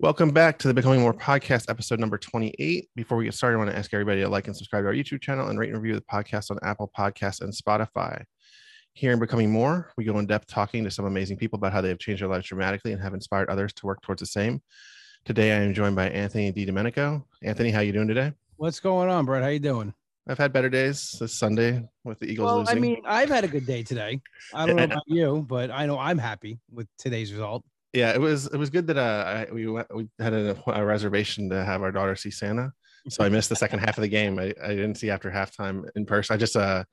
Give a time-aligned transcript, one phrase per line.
[0.00, 2.88] Welcome back to the Becoming More podcast, episode number 28.
[2.94, 4.94] Before we get started, I want to ask everybody to like and subscribe to our
[4.94, 8.22] YouTube channel and rate and review the podcast on Apple Podcasts and Spotify.
[8.92, 11.80] Here in Becoming More, we go in depth talking to some amazing people about how
[11.80, 14.62] they have changed their lives dramatically and have inspired others to work towards the same.
[15.24, 17.24] Today, I am joined by Anthony DiDomenico.
[17.42, 18.32] Anthony, how you doing today?
[18.54, 19.42] What's going on, Brett?
[19.42, 19.92] How you doing?
[20.28, 22.76] I've had better days this Sunday with the Eagles well, losing.
[22.76, 24.20] I mean, I've had a good day today.
[24.54, 27.64] I don't know about you, but I know I'm happy with today's result.
[27.92, 30.84] Yeah, it was it was good that uh I, we went, we had a, a
[30.84, 32.72] reservation to have our daughter see Santa,
[33.08, 34.38] so I missed the second half of the game.
[34.38, 36.34] I, I didn't see after halftime in person.
[36.34, 36.84] I just uh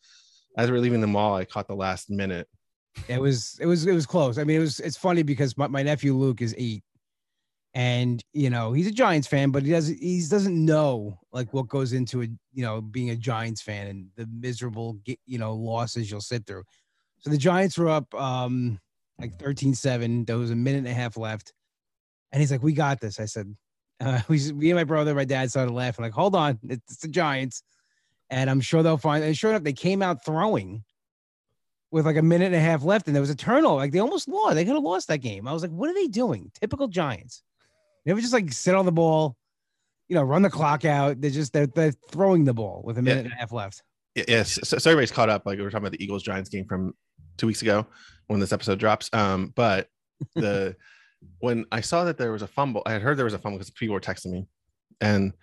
[0.58, 2.48] as we we're leaving the mall, I caught the last minute.
[3.08, 4.38] It was it was it was close.
[4.38, 6.84] I mean, it was it's funny because my, my nephew Luke is eight,
[7.74, 11.68] and you know he's a Giants fan, but he doesn't he doesn't know like what
[11.68, 16.10] goes into a you know being a Giants fan and the miserable you know losses
[16.10, 16.64] you'll sit through.
[17.20, 18.80] So the Giants were up um
[19.20, 20.26] like 13-7.
[20.26, 21.54] There was a minute and a half left,
[22.32, 23.56] and he's like, "We got this." I said,
[24.00, 27.08] uh, "We me and my brother, my dad started laughing like, hold on, it's the
[27.08, 27.64] Giants."
[28.32, 29.24] And I'm sure they'll find.
[29.24, 30.84] And sure enough, they came out throwing
[31.92, 33.76] with like a minute and a half left, and there was a turnover.
[33.76, 34.56] Like they almost lost.
[34.56, 35.48] They could have lost that game.
[35.48, 36.52] I was like, what are they doing?
[36.60, 37.44] Typical Giants.
[38.06, 39.36] They would just like sit on the ball,
[40.08, 41.22] you know, run the clock out.
[41.22, 43.32] They're just they're, they're throwing the ball with a minute yeah.
[43.32, 43.82] and a half left.
[44.16, 45.46] Yes, so, so everybody's caught up.
[45.46, 46.94] Like we were talking about the Eagles Giants game from
[47.38, 47.86] two weeks ago
[48.28, 49.10] when this episode drops.
[49.14, 49.88] Um, but
[50.36, 50.76] the
[51.40, 53.58] when I saw that there was a fumble, I had heard there was a fumble
[53.58, 54.48] because people were texting me,
[55.02, 55.34] and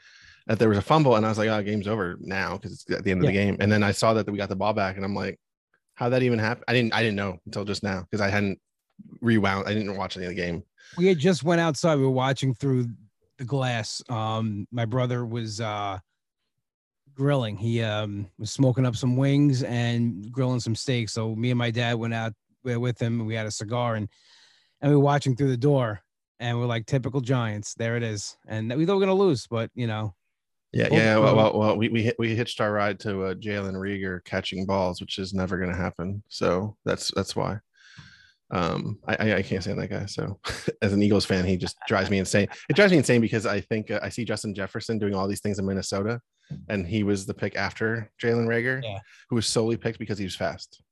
[0.46, 2.90] that there was a fumble, and I was like, "Oh, game's over now" because it's
[2.90, 3.30] at the end of yeah.
[3.30, 3.56] the game.
[3.60, 5.38] And then I saw that we got the ball back, and I'm like,
[5.94, 8.58] "How that even happen?" I didn't I didn't know until just now because I hadn't
[9.20, 9.68] rewound.
[9.68, 10.62] I didn't watch any of the game.
[10.96, 11.96] We had just went outside.
[11.96, 12.88] We were watching through
[13.38, 14.02] the glass.
[14.08, 15.98] Um, my brother was uh
[17.14, 17.56] grilling.
[17.56, 21.12] He um was smoking up some wings and grilling some steaks.
[21.12, 22.32] So me and my dad went out
[22.64, 23.20] with him.
[23.20, 24.08] And we had a cigar and
[24.80, 26.00] and we were watching through the door.
[26.40, 27.74] And we're like typical Giants.
[27.74, 28.36] There it is.
[28.48, 30.14] And we thought we are gonna lose, but you know.
[30.72, 31.18] Yeah, yeah.
[31.18, 35.00] Well, well, well we we we hitched our ride to uh, Jalen Reagor catching balls,
[35.00, 36.22] which is never gonna happen.
[36.28, 37.58] So that's that's why.
[38.52, 40.04] Um, I, I can't stand that guy.
[40.04, 40.38] So,
[40.82, 42.48] as an Eagles fan, he just drives me insane.
[42.68, 45.40] It drives me insane because I think uh, I see Justin Jefferson doing all these
[45.40, 46.20] things in Minnesota,
[46.68, 48.98] and he was the pick after Jalen Reagor, yeah.
[49.28, 50.82] who was solely picked because he was fast,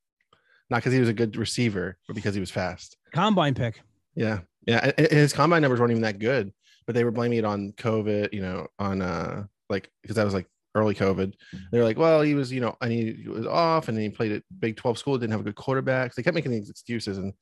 [0.69, 2.97] not because he was a good receiver, but because he was fast.
[3.13, 3.81] Combine pick.
[4.15, 4.91] Yeah, yeah.
[4.97, 6.53] And his combine numbers weren't even that good,
[6.87, 8.33] but they were blaming it on COVID.
[8.33, 11.35] You know, on uh, like because that was like early COVID.
[11.73, 14.43] They're like, well, he was, you know, and he was off and he played at
[14.59, 16.13] Big 12 school, didn't have a good quarterback.
[16.13, 17.33] So They kept making these excuses and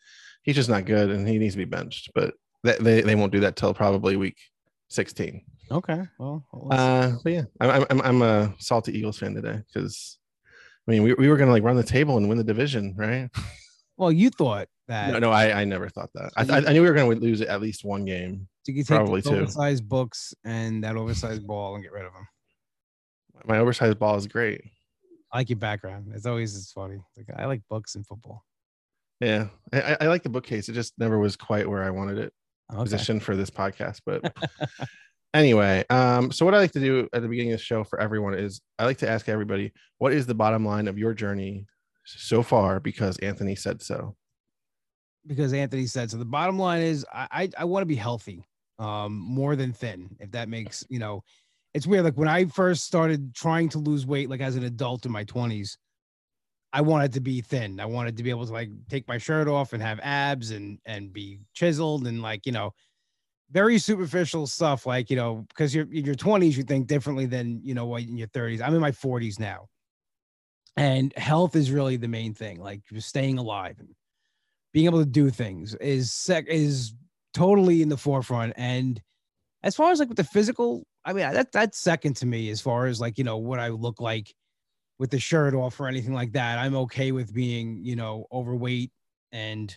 [0.43, 2.11] he's just not good and he needs to be benched.
[2.15, 4.39] But they, they won't do that till probably week
[4.89, 5.45] 16.
[5.71, 6.03] Okay.
[6.19, 10.19] Well, uh, but yeah, I'm, I'm, I'm a salty Eagles fan today because
[10.87, 12.95] I mean, we, we were going to like run the table and win the division,
[12.97, 13.29] right?
[13.97, 15.11] Well, you thought that.
[15.13, 16.31] No, no I, I never thought that.
[16.37, 18.47] I, I, I knew we were going to lose at least one game.
[18.63, 22.13] So you take probably two oversized books and that oversized ball and get rid of
[22.13, 22.29] them
[23.45, 24.63] my oversized ball is great.
[25.33, 26.13] I like your background.
[26.15, 26.99] It's always it's funny.
[27.17, 28.45] Like I like books and football.
[29.21, 30.69] Yeah, I, I like the bookcase.
[30.69, 32.33] It just never was quite where I wanted it
[32.71, 32.83] okay.
[32.83, 34.01] positioned for this podcast.
[34.05, 34.35] But
[35.35, 38.01] anyway, um, so what I like to do at the beginning of the show for
[38.01, 41.67] everyone is I like to ask everybody, what is the bottom line of your journey
[42.05, 42.81] so far?
[42.81, 44.17] Because Anthony said so.
[45.27, 46.17] Because Anthony said so.
[46.17, 48.45] The bottom line is I I, I want to be healthy,
[48.79, 50.17] um, more than thin.
[50.21, 51.23] If that makes you know
[51.75, 52.05] it's weird.
[52.05, 55.25] Like when I first started trying to lose weight, like as an adult in my
[55.25, 55.77] 20s,
[56.73, 57.81] I wanted to be thin.
[57.81, 60.79] I wanted to be able to like take my shirt off and have abs and
[60.85, 62.73] and be chiseled and like, you know,
[63.51, 64.85] very superficial stuff.
[64.87, 68.03] Like, you know, because you're in your 20s, you think differently than you know what
[68.03, 68.61] in your 30s.
[68.61, 69.69] I'm in my 40s now.
[70.77, 73.89] And health is really the main thing, like just staying alive and
[74.73, 76.95] being able to do things is sec is
[77.35, 78.53] totally in the forefront.
[78.57, 79.01] And
[79.63, 82.61] as far as like with the physical I mean, that that's second to me as
[82.61, 84.35] far as like you know what I look like
[84.99, 86.59] with the shirt off or anything like that.
[86.59, 88.91] I'm okay with being you know overweight
[89.33, 89.77] and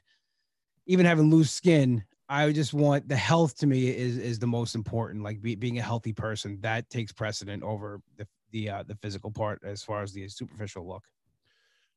[0.85, 2.03] even having loose skin.
[2.27, 5.23] I just want the health to me is is the most important.
[5.23, 9.31] Like be, being a healthy person that takes precedent over the the uh, the physical
[9.31, 11.03] part as far as the superficial look.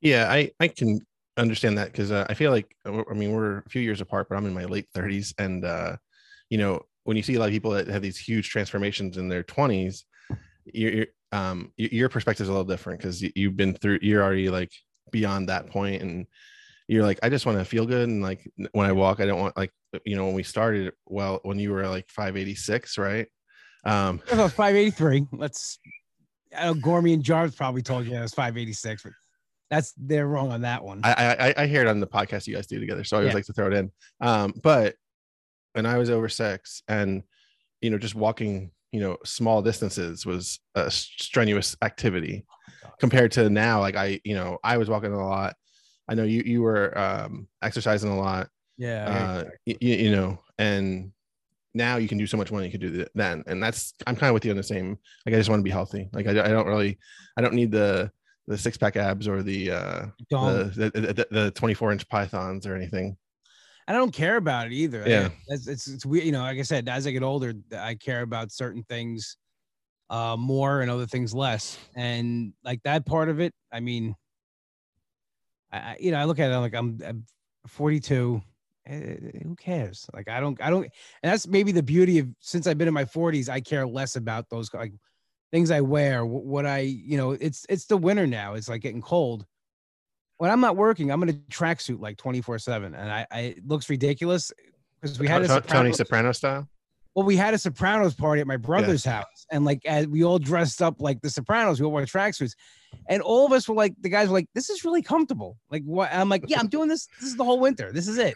[0.01, 1.01] Yeah, I I can
[1.37, 4.37] understand that because uh, I feel like I mean we're a few years apart, but
[4.37, 5.97] I'm in my late 30s, and uh,
[6.51, 9.29] you know when you see a lot of people that have these huge transformations in
[9.29, 10.05] their 20s
[10.67, 14.73] your um your perspective is a little different because you've been through you're already like
[15.11, 16.27] beyond that point and
[16.89, 19.41] you're like i just want to feel good and like when i walk i don't
[19.41, 19.73] want like
[20.05, 23.29] you know when we started well when you were like 586 right?
[23.85, 25.79] Um 583 let's
[26.57, 29.13] I know Gormy and Jarvis probably told you it was 586 but
[29.71, 31.01] that's they're wrong on that one.
[31.05, 33.33] I, I i hear it on the podcast you guys do together so i always
[33.33, 33.35] yeah.
[33.37, 33.93] like to throw it in.
[34.21, 34.97] Um but
[35.75, 37.23] and I was over six, and
[37.81, 42.47] you know, just walking, you know, small distances was a strenuous activity
[43.01, 43.81] compared to now.
[43.81, 45.57] Like I, you know, I was walking a lot.
[46.09, 48.49] I know you you were um, exercising a lot.
[48.79, 49.05] Yeah.
[49.09, 51.11] Uh, you, you know, and
[51.75, 53.43] now you can do so much more than you could do then.
[53.49, 54.97] And that's I'm kind of with you on the same.
[55.27, 56.09] Like I just want to be healthy.
[56.13, 56.97] Like I, I don't really
[57.37, 58.13] I don't need the
[58.47, 60.07] the six pack abs or the uh
[60.77, 63.17] the, the, the, the 24 inch pythons or anything.
[63.87, 65.05] I don't care about it either.
[65.07, 66.25] Yeah, it's, it's it's weird.
[66.25, 69.37] You know, like I said, as I get older, I care about certain things
[70.11, 71.79] uh more and other things less.
[71.97, 74.15] And like that part of it, I mean,
[75.73, 77.27] I you know I look at it I'm like I'm, I'm
[77.67, 78.43] 42.
[78.87, 80.07] Eh, who cares?
[80.15, 80.85] Like I don't I don't.
[81.23, 84.17] And that's maybe the beauty of since I've been in my 40s, I care less
[84.17, 84.93] about those like
[85.53, 87.33] things I wear, what I you know.
[87.33, 88.55] It's it's the winter now.
[88.55, 89.47] It's like getting cold
[90.45, 93.67] when I'm not working, I'm in a tracksuit like 24 seven, and I, I it
[93.67, 94.53] looks ridiculous
[95.01, 96.69] because we had a Sopranos, Tony Soprano style.
[97.15, 99.21] Well, we had a Sopranos party at my brother's yeah.
[99.21, 102.53] house, and like as we all dressed up like the Sopranos, we all wore tracksuits,
[103.09, 105.83] and all of us were like, the guys were like, "This is really comfortable." Like
[105.85, 106.13] what?
[106.13, 107.09] I'm like, "Yeah, I'm doing this.
[107.19, 107.91] This is the whole winter.
[107.91, 108.35] This is it."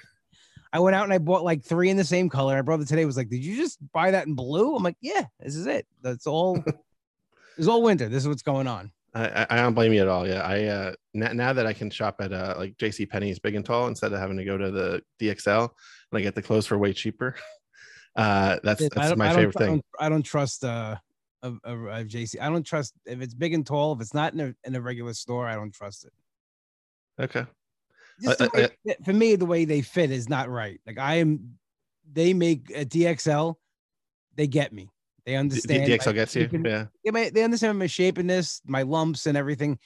[0.72, 2.54] I went out and I bought like three in the same color.
[2.54, 5.26] My brother today was like, "Did you just buy that in blue?" I'm like, "Yeah,
[5.40, 5.86] this is it.
[6.00, 6.64] That's all.
[7.58, 8.08] it's all winter.
[8.08, 10.26] This is what's going on." I, I don't blame you at all.
[10.26, 13.06] Yeah, I uh, now, now that I can shop at uh, like J.C.
[13.06, 15.68] Penney's big and tall instead of having to go to the DXL
[16.10, 17.34] and I get the clothes for way cheaper.
[18.16, 19.82] Uh, that's that's my favorite I thing.
[20.00, 20.96] I don't trust uh,
[21.42, 22.40] a, a JC.
[22.40, 23.92] I don't trust if it's big and tall.
[23.92, 26.12] If it's not in a in a regular store, I don't trust it.
[27.22, 27.46] Okay.
[28.20, 28.68] Just uh, way,
[29.04, 30.80] for me, the way they fit is not right.
[30.84, 31.58] Like I am,
[32.12, 33.54] they make a DXL,
[34.34, 34.90] they get me.
[35.28, 35.84] They understand.
[35.84, 36.48] The, DXL gets you.
[36.64, 36.86] Yeah.
[37.04, 37.28] yeah.
[37.28, 39.78] They understand my shapiness, my lumps, and everything.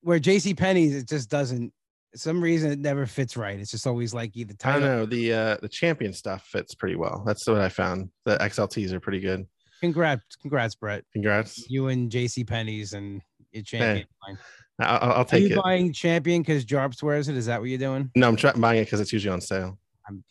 [0.00, 1.72] Where JC Penney's, it just doesn't.
[2.16, 3.60] some reason, it never fits right.
[3.60, 4.54] It's just always like either.
[4.54, 4.74] Time.
[4.74, 5.06] I don't know.
[5.06, 7.22] The uh the champion stuff fits pretty well.
[7.24, 8.10] That's what I found.
[8.24, 9.46] The XLTs are pretty good.
[9.80, 11.04] Congrats, congrats, Brett.
[11.12, 11.70] Congrats.
[11.70, 13.22] You and JC Penney's and
[13.52, 14.08] your champion.
[14.26, 14.34] Hey,
[14.80, 15.62] I'll, I'll take are you it.
[15.62, 17.36] buying champion because Jarps wears it?
[17.36, 18.10] Is that what you're doing?
[18.16, 19.78] No, I'm try- buying it because it's usually on sale.
[20.08, 20.24] I'm...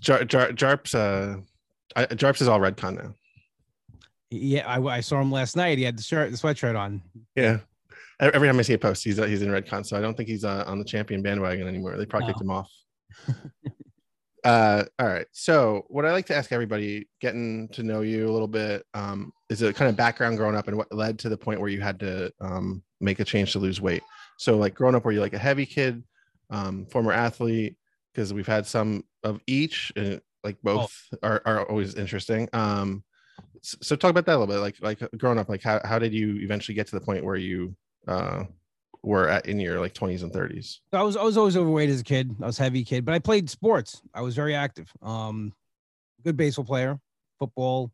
[0.00, 1.42] Jar, Jar, Jarps, uh,
[1.94, 3.14] I, Jarps is all Redcon now.
[4.30, 5.78] Yeah, I, I saw him last night.
[5.78, 7.02] He had the shirt, the sweatshirt on.
[7.36, 7.58] Yeah.
[8.18, 10.28] Every time I see a post, he's uh, he's in Redcon, so I don't think
[10.28, 11.96] he's uh, on the champion bandwagon anymore.
[11.96, 12.32] They probably no.
[12.32, 12.70] kicked him off.
[14.44, 15.26] uh, all right.
[15.32, 19.32] So, what I like to ask everybody, getting to know you a little bit, um,
[19.50, 21.82] is a kind of background growing up and what led to the point where you
[21.82, 24.02] had to um, make a change to lose weight.
[24.38, 26.02] So, like growing up, were you like a heavy kid,
[26.48, 27.76] um, former athlete?
[28.14, 31.18] Because we've had some of each, and like both oh.
[31.28, 32.48] are, are always interesting.
[32.52, 33.04] Um
[33.62, 36.12] so talk about that a little bit like like growing up like how, how did
[36.12, 37.74] you eventually get to the point where you
[38.06, 38.44] uh
[39.02, 42.00] were at in your like 20s and 30s i was i was always overweight as
[42.00, 42.34] a kid.
[42.40, 44.02] I was heavy kid but i played sports.
[44.14, 44.90] I was very active.
[45.02, 45.52] Um
[46.24, 46.98] good baseball player
[47.38, 47.92] football.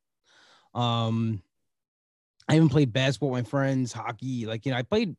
[0.75, 1.43] Um
[2.49, 5.17] i even played basketball with my friends hockey like you know i played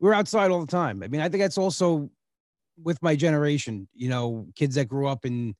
[0.00, 1.02] we were outside all the time.
[1.02, 2.10] I mean i think that's also
[2.82, 5.54] with my generation you know kids that grew up in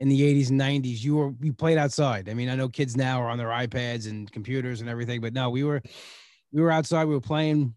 [0.00, 2.28] in the 80s and 90s you were you played outside.
[2.28, 5.32] I mean i know kids now are on their ipads and computers and everything but
[5.32, 5.82] no we were
[6.52, 7.74] we were outside we were playing.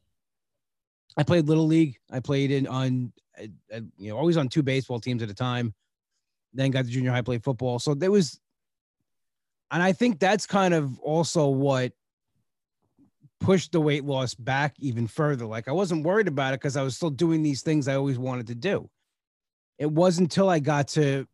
[1.15, 1.97] I played little league.
[2.11, 5.33] I played in on uh, uh, you know always on two baseball teams at a
[5.33, 5.73] time.
[6.53, 7.79] Then got to junior high play football.
[7.79, 8.39] So there was
[9.71, 11.91] and i think that's kind of also what
[13.39, 15.45] pushed the weight loss back even further.
[15.45, 18.17] Like i wasn't worried about it because i was still doing these things i always
[18.17, 18.89] wanted to do.
[19.77, 21.27] It wasn't until i got to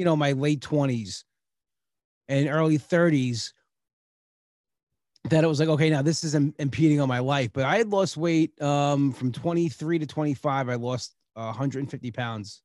[0.00, 1.24] you know, my late 20s
[2.26, 3.52] and early 30s
[5.28, 7.50] that it was like, okay, now this is impeding on my life.
[7.52, 10.70] But I had lost weight um, from 23 to 25.
[10.70, 12.62] I lost uh, 150 pounds.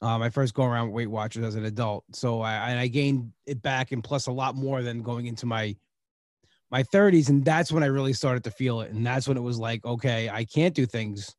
[0.00, 2.04] Uh, my first go around Weight Watchers as an adult.
[2.14, 5.76] So I, I gained it back and plus a lot more than going into my
[6.70, 7.28] my 30s.
[7.28, 8.92] And that's when I really started to feel it.
[8.92, 11.36] And that's when it was like, okay, I can't do things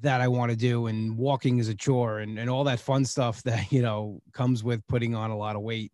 [0.00, 3.04] that I want to do and walking is a chore and, and all that fun
[3.04, 5.92] stuff that, you know, comes with putting on a lot of weight.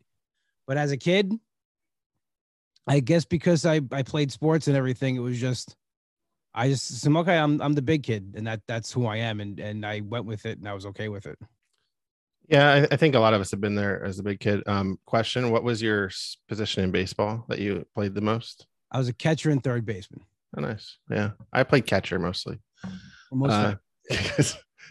[0.66, 1.32] But as a kid,
[2.86, 5.76] I guess because I, I played sports and everything, it was just,
[6.54, 9.40] I just said, okay, I'm, I'm the big kid and that that's who I am.
[9.40, 11.38] And, and I went with it and I was okay with it.
[12.48, 12.70] Yeah.
[12.70, 14.62] I, I think a lot of us have been there as a big kid.
[14.66, 16.10] Um, question, what was your
[16.46, 18.66] position in baseball that you played the most?
[18.90, 20.24] I was a catcher and third baseman.
[20.56, 20.98] Oh, nice.
[21.10, 21.30] Yeah.
[21.52, 22.60] I played catcher mostly.
[23.34, 23.74] Most uh,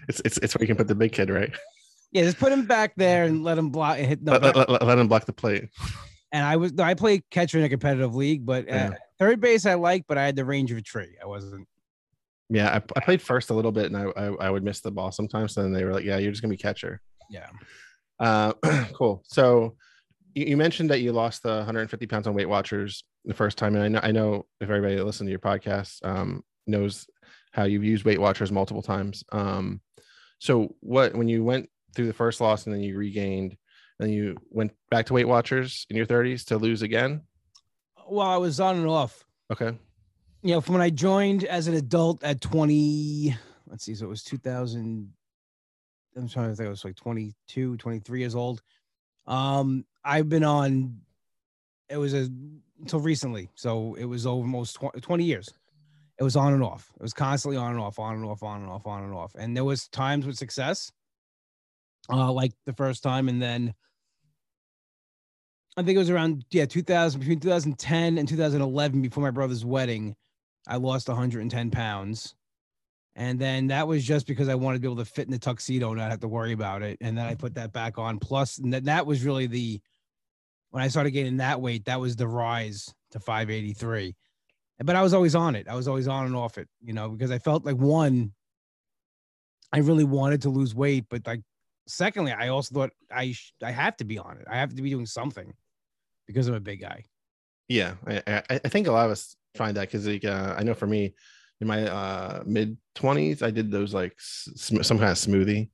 [0.07, 1.51] it's it's it's where you can put the big kid, right?
[2.11, 3.97] Yeah, just put him back there and let him block.
[3.97, 5.69] Hit no, let, let, let, let, him block the plate.
[6.31, 8.89] And I was I played catcher in a competitive league, but uh, yeah.
[9.19, 11.17] third base I like, but I had the range of a tree.
[11.21, 11.67] I wasn't.
[12.49, 14.91] Yeah, I, I played first a little bit, and I, I, I would miss the
[14.91, 15.57] ball sometimes.
[15.57, 17.49] And then they were like, "Yeah, you're just gonna be catcher." Yeah.
[18.19, 18.53] Uh,
[18.93, 19.23] cool.
[19.25, 19.75] So,
[20.35, 23.75] you, you mentioned that you lost the 150 pounds on Weight Watchers the first time,
[23.75, 27.07] and I know I know if everybody that listens to your podcast um, knows
[27.53, 29.23] how you've used Weight Watchers multiple times.
[29.31, 29.81] Um,
[30.39, 33.55] so what when you went through the first loss and then you regained,
[33.99, 37.21] and you went back to Weight Watchers in your 30s to lose again?
[38.07, 39.23] Well, I was on and off.
[39.51, 39.77] Okay.
[40.41, 43.35] You know, from when I joined as an adult at 20,
[43.67, 45.11] let's see, so it was 2000.
[46.15, 48.61] I'm trying to think, I was like 22, 23 years old.
[49.25, 50.99] Um, I've been on,
[51.89, 52.29] it was a,
[52.81, 53.49] until recently.
[53.55, 55.49] So it was almost 20 years.
[56.23, 56.89] It was on and off.
[56.95, 59.35] It was constantly on and off, on and off, on and off, on and off.
[59.35, 60.89] And there was times with success,
[62.09, 63.27] uh, like the first time.
[63.27, 63.73] And then
[65.75, 70.15] I think it was around, yeah, 2000, between 2010 and 2011, before my brother's wedding,
[70.65, 72.35] I lost 110 pounds.
[73.17, 75.39] And then that was just because I wanted to be able to fit in the
[75.39, 76.99] tuxedo and not have to worry about it.
[77.01, 78.17] And then I put that back on.
[78.17, 79.81] Plus, that, that was really the,
[80.71, 84.15] when I started gaining that weight, that was the rise to 583.
[84.83, 85.67] But I was always on it.
[85.67, 88.33] I was always on and off it, you know, because I felt like one,
[89.71, 91.05] I really wanted to lose weight.
[91.09, 91.41] But like,
[91.87, 94.45] secondly, I also thought I, sh- I have to be on it.
[94.49, 95.53] I have to be doing something
[96.27, 97.05] because I'm a big guy.
[97.67, 97.95] Yeah.
[98.05, 100.87] I, I, think a lot of us find that because like, uh, I know for
[100.87, 101.13] me,
[101.63, 105.69] in my uh, mid 20s i did those like sm- some kind of smoothie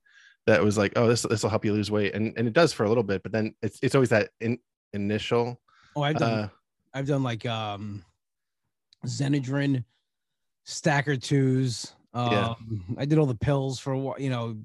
[0.46, 2.72] that was like oh this this will help you lose weight and and it does
[2.72, 4.58] for a little bit but then it's it's always that in,
[4.92, 5.60] initial
[5.96, 6.48] oh i've done uh,
[6.94, 8.02] i've done like um
[9.06, 9.84] Xenadrine,
[10.64, 12.54] stacker twos um yeah.
[12.98, 14.56] i did all the pills for what you know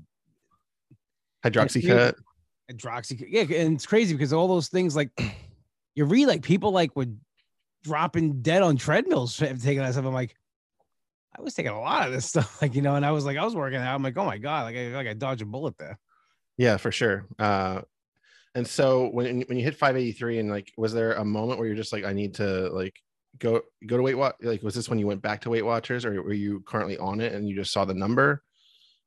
[1.44, 2.16] hydroxycut
[2.72, 5.10] hydroxy yeah and it's crazy because all those things like
[5.96, 7.20] you read like people like would
[7.84, 10.36] dropping dead on treadmills taking that stuff i'm like
[11.38, 13.36] I was taking a lot of this stuff, like you know, and I was like,
[13.36, 13.94] I was working out.
[13.94, 16.00] I'm like, oh my god, like I like I dodged a bullet there.
[16.56, 17.26] Yeah, for sure.
[17.38, 17.82] Uh,
[18.54, 21.76] and so when when you hit 583, and like, was there a moment where you're
[21.76, 22.96] just like, I need to like
[23.40, 24.36] go go to Weight Watch?
[24.42, 27.22] Like, was this when you went back to Weight Watchers, or were you currently on
[27.22, 28.44] it and you just saw the number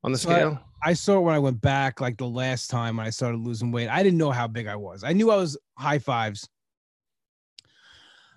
[0.05, 0.59] on the scale?
[0.83, 3.41] I, I saw it when I went back, like the last time when I started
[3.41, 3.89] losing weight.
[3.89, 5.05] I didn't know how big I was.
[5.05, 6.49] I knew I was high fives.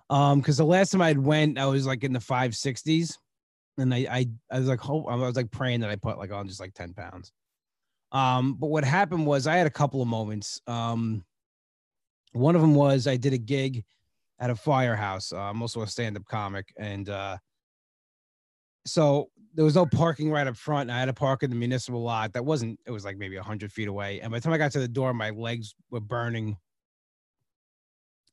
[0.10, 3.18] Um, because the last time I went, I was like in the 560s
[3.78, 6.32] and I, I, I was like, hope I was like praying that I put like
[6.32, 7.32] on just like 10 pounds.
[8.12, 10.60] Um, but what happened was I had a couple of moments.
[10.68, 11.24] Um,
[12.34, 13.86] one of them was I did a gig
[14.42, 15.32] at a firehouse.
[15.32, 17.38] Uh, I'm also a stand-up comic, and uh,
[18.86, 20.90] so there was no parking right up front.
[20.90, 22.34] I had to park in the municipal lot.
[22.34, 22.80] That wasn't.
[22.86, 24.20] It was like maybe hundred feet away.
[24.20, 26.58] And by the time I got to the door, my legs were burning.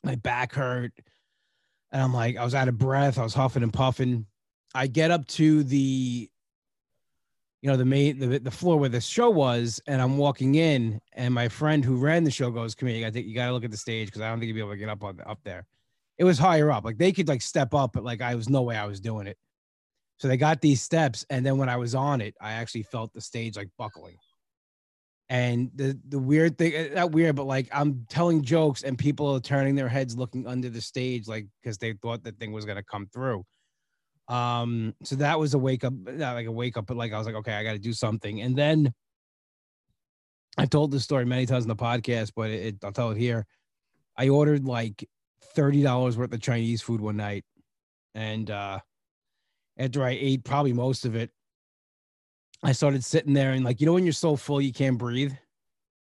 [0.03, 0.93] My back hurt,
[1.93, 3.19] and I'm like, I was out of breath.
[3.19, 4.27] I was huffing and puffing.
[4.75, 6.31] I get up to the
[7.61, 11.01] you know the main the, the floor where the show was and i'm walking in
[11.15, 13.65] and my friend who ran the show goes come here you gotta, you gotta look
[13.65, 15.41] at the stage because i don't think you'll be able to get up on up
[15.43, 15.67] there
[16.19, 18.63] it was higher up like they could like step up but like i was no
[18.63, 19.37] way i was doing it
[20.19, 23.13] so they got these steps and then when i was on it i actually felt
[23.13, 24.17] the stage like buckling
[25.31, 29.35] and the the weird thing eh, not weird but like i'm telling jokes and people
[29.35, 32.65] are turning their heads looking under the stage like because they thought the thing was
[32.65, 33.45] to come through
[34.29, 37.19] um, so that was a wake up, not like a wake up, but like I
[37.19, 38.43] was like, okay, I got to do something.
[38.43, 38.93] And then
[40.59, 43.47] I've told this story many times in the podcast, but it, I'll tell it here.
[44.17, 45.09] I ordered like
[45.43, 47.45] thirty dollars worth of Chinese food one night,
[48.15, 48.81] and uh,
[49.79, 51.31] after I ate probably most of it,
[52.63, 55.33] I started sitting there and like you know when you're so full you can't breathe.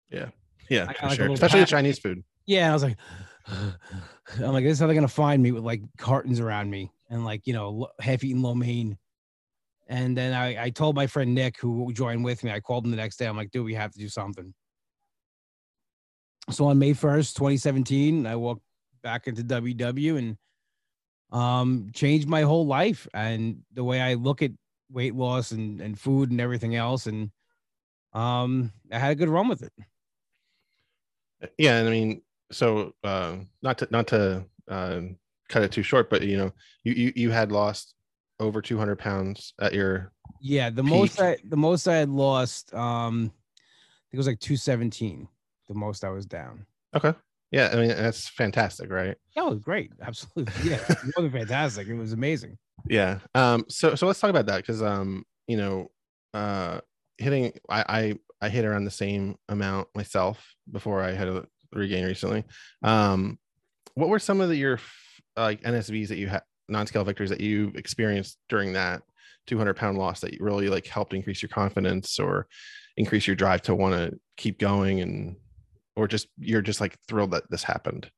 [0.09, 0.29] Yeah,
[0.69, 1.31] yeah, for like sure.
[1.31, 2.23] Especially the Chinese food.
[2.45, 2.97] Yeah, I was like,
[3.47, 7.25] I'm like, this is how they're gonna find me with like cartons around me and
[7.25, 8.97] like you know half eaten lo mein.
[9.87, 12.51] And then I, I told my friend Nick who joined with me.
[12.51, 13.27] I called him the next day.
[13.27, 14.51] I'm like, dude, we have to do something.
[16.49, 18.64] So on May 1st, 2017, I walked
[19.05, 20.37] back into WW and
[21.31, 24.49] um changed my whole life and the way I look at
[24.91, 27.05] weight loss and, and food and everything else.
[27.05, 27.29] And
[28.13, 29.71] um I had a good run with it.
[31.59, 32.21] Yeah, and I mean,
[32.51, 35.01] so uh not to not to uh
[35.49, 36.51] cut it too short, but you know,
[36.83, 37.93] you you, you had lost
[38.39, 40.93] over 200 pounds at your yeah the peak.
[40.93, 45.27] most I the most I had lost um I think it was like 217
[45.67, 46.65] the most I was down.
[46.95, 47.13] Okay.
[47.55, 49.15] Yeah, I mean that's fantastic, right?
[49.33, 49.93] Yeah, it was great.
[50.01, 50.71] Absolutely.
[50.71, 51.87] Yeah, it was fantastic.
[51.87, 52.57] It was amazing.
[52.89, 53.19] Yeah.
[53.33, 55.89] Um so so let's talk about that because um you know
[56.33, 56.81] uh
[57.17, 62.03] hitting I, I I hit around the same amount myself before I had a regain
[62.03, 62.43] recently.
[62.83, 63.39] Um
[63.93, 64.81] what were some of the, your
[65.37, 69.01] like NSVs that you had non-scale victories that you experienced during that
[69.47, 72.47] 200 pound loss that really like helped increase your confidence or
[72.97, 75.37] increase your drive to want to keep going and
[75.95, 78.09] or just you're just like thrilled that this happened?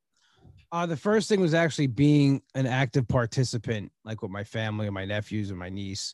[0.72, 4.94] Uh, the first thing was actually being an active participant, like with my family and
[4.94, 6.14] my nephews and my niece,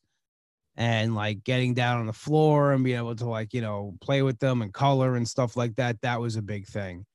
[0.78, 4.22] and like getting down on the floor and being able to like you know play
[4.22, 6.00] with them and color and stuff like that.
[6.02, 7.06] That was a big thing.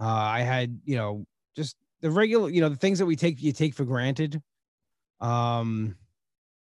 [0.00, 3.42] Uh, I had you know just the regular you know the things that we take
[3.42, 4.40] you take for granted.
[5.20, 5.96] Um,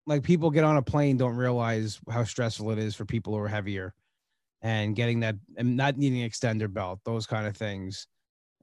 [0.05, 3.39] like people get on a plane don't realize how stressful it is for people who
[3.39, 3.93] are heavier
[4.61, 8.07] and getting that and not needing extender belt those kind of things.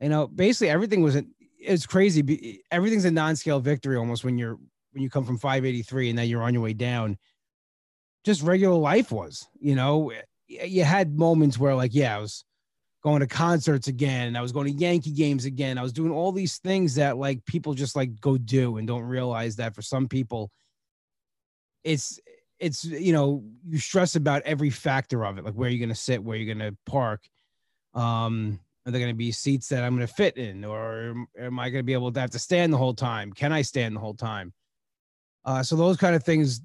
[0.00, 1.20] You know basically everything was
[1.58, 4.58] it's crazy everything's a non-scale victory almost when you're
[4.92, 7.18] when you come from 583 and then you're on your way down.
[8.24, 10.12] Just regular life was you know?
[10.46, 12.44] You had moments where like yeah i was
[13.02, 15.78] going to concerts again i was going to yankee games again.
[15.78, 19.02] I was doing all these things that like people just like go do and don't
[19.02, 20.50] realize that for some people
[21.84, 22.20] it's
[22.60, 25.94] it's you know you stress about every factor of it like where you're going to
[25.94, 27.22] sit where you're going to park
[27.94, 31.58] um are there going to be seats that i'm going to fit in or am
[31.58, 33.32] i going to be able to have to stand the whole time?
[33.32, 34.52] Can i stand the whole time?
[35.44, 36.60] Uh so those kind of things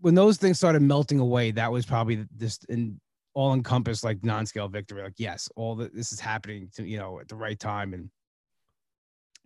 [0.00, 3.00] when those things started melting away that was probably this in
[3.34, 7.20] all encompassed like non-scale victory like yes all that this is happening to you know
[7.20, 8.10] at the right time and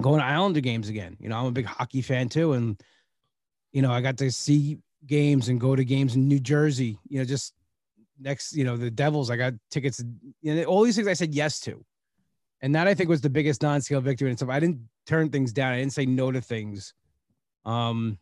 [0.00, 1.16] going to islander games again.
[1.20, 2.80] You know i'm a big hockey fan too and
[3.72, 6.98] you know i got to see games and go to games in New Jersey.
[7.08, 7.54] You know, just
[8.18, 9.30] next, you know, the Devils.
[9.30, 10.02] I got tickets.
[10.42, 11.84] You know, all these things I said yes to,
[12.60, 14.50] and that I think was the biggest non-scale victory and stuff.
[14.50, 15.72] I didn't turn things down.
[15.72, 16.94] I didn't say no to things,
[17.64, 18.18] um,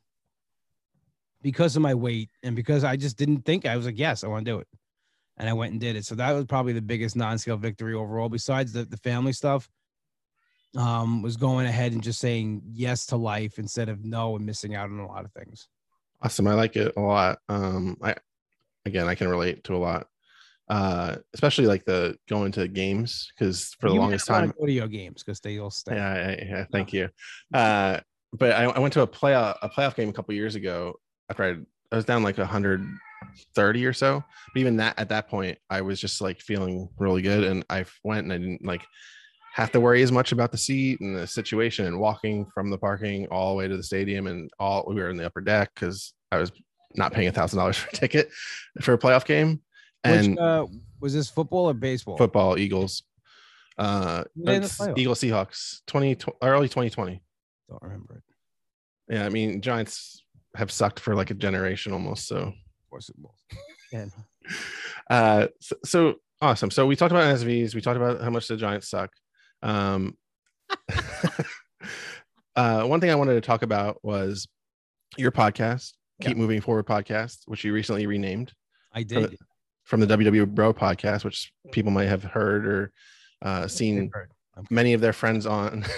[1.42, 4.28] because of my weight and because I just didn't think I was like, yes, I
[4.28, 4.68] want to do it,
[5.37, 6.04] and I went and did it.
[6.04, 8.28] So that was probably the biggest non-scale victory overall.
[8.28, 9.68] Besides the the family stuff,
[10.76, 14.75] um, was going ahead and just saying yes to life instead of no and missing
[14.75, 15.68] out on a lot of things.
[16.22, 16.48] Awesome.
[16.48, 17.38] I like it a lot.
[17.48, 18.16] Um, I
[18.84, 20.06] again, I can relate to a lot,
[20.68, 25.22] uh, especially like the going to games because for the You longest time, your games
[25.22, 25.94] because they all stay.
[25.94, 27.08] yeah, I, yeah, thank you.
[27.54, 28.00] Uh,
[28.32, 30.94] but I, I went to a playoff a playoff game a couple years ago
[31.31, 31.57] after I,
[31.92, 34.24] I was down like 130 or so.
[34.52, 37.85] But even that at that point, I was just like feeling really good, and I
[38.02, 38.85] went and I didn't like
[39.59, 42.79] have to worry as much about the seat and the situation and walking from the
[42.79, 45.71] parking all the way to the stadium and all we were in the upper deck
[45.75, 46.53] because I was
[46.94, 48.31] not paying a thousand dollars for a ticket
[48.81, 49.61] for a playoff game
[50.05, 50.66] and Which, uh,
[51.01, 52.16] was this football or baseball?
[52.16, 53.03] football Eagles.
[53.77, 54.99] Uh, Who they in the it's playoffs?
[54.99, 57.21] Eagles Seahawks 20 early 2020.
[57.68, 58.23] Don't remember it.
[59.14, 60.23] Yeah, I mean Giants
[60.55, 62.27] have sucked for like a generation almost.
[62.29, 62.55] So Of
[62.90, 64.12] course it was.
[65.11, 68.57] Uh so, so awesome so we talked about svs we talked about how much the
[68.57, 69.11] giants suck
[69.62, 70.16] um
[72.57, 74.47] uh one thing i wanted to talk about was
[75.16, 78.53] your podcast keep moving forward podcast which you recently renamed.
[78.92, 79.38] I from the, did.
[79.85, 82.92] from the ww bro podcast which people might have heard or
[83.42, 84.11] uh seen
[84.71, 85.85] many of their friends on.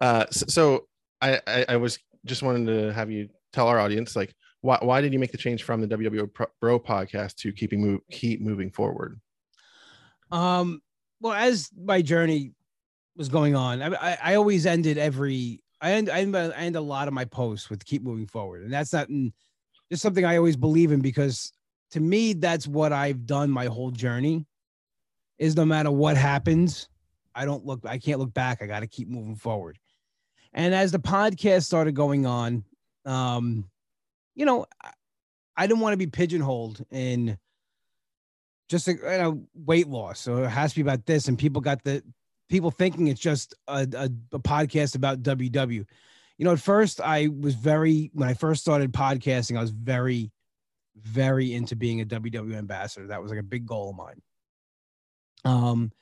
[0.00, 0.86] Uh so, so
[1.20, 5.00] I, I i was just wanted to have you tell our audience like why, why
[5.00, 8.72] did you make the change from the Pro- bro podcast to keeping move keep moving
[8.72, 9.20] forward?
[10.32, 10.82] Um,
[11.22, 12.52] well, as my journey
[13.16, 16.76] was going on, I, I, I always ended every I end I end, I end
[16.76, 19.32] a lot of my posts with keep moving forward, and that's not mm,
[19.90, 21.52] just something I always believe in because
[21.92, 24.44] to me that's what I've done my whole journey.
[25.38, 26.88] Is no matter what happens,
[27.34, 28.60] I don't look I can't look back.
[28.60, 29.78] I got to keep moving forward.
[30.52, 32.64] And as the podcast started going on,
[33.06, 33.70] um,
[34.34, 34.90] you know, I,
[35.56, 37.38] I didn't want to be pigeonholed in
[38.72, 40.18] just a, you know, weight loss.
[40.18, 41.28] So it has to be about this.
[41.28, 42.02] And people got the
[42.48, 45.86] people thinking it's just a, a, a podcast about WW.
[46.38, 50.32] You know, at first I was very, when I first started podcasting, I was very,
[50.96, 53.06] very into being a WW ambassador.
[53.06, 54.22] That was like a big goal of mine.
[55.44, 55.92] Um,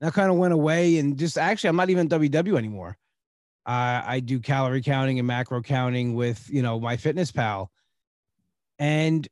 [0.00, 2.96] that kind of went away and just actually, I'm not even WW anymore.
[3.66, 7.70] Uh, I do calorie counting and macro counting with, you know, my fitness pal.
[8.78, 9.26] And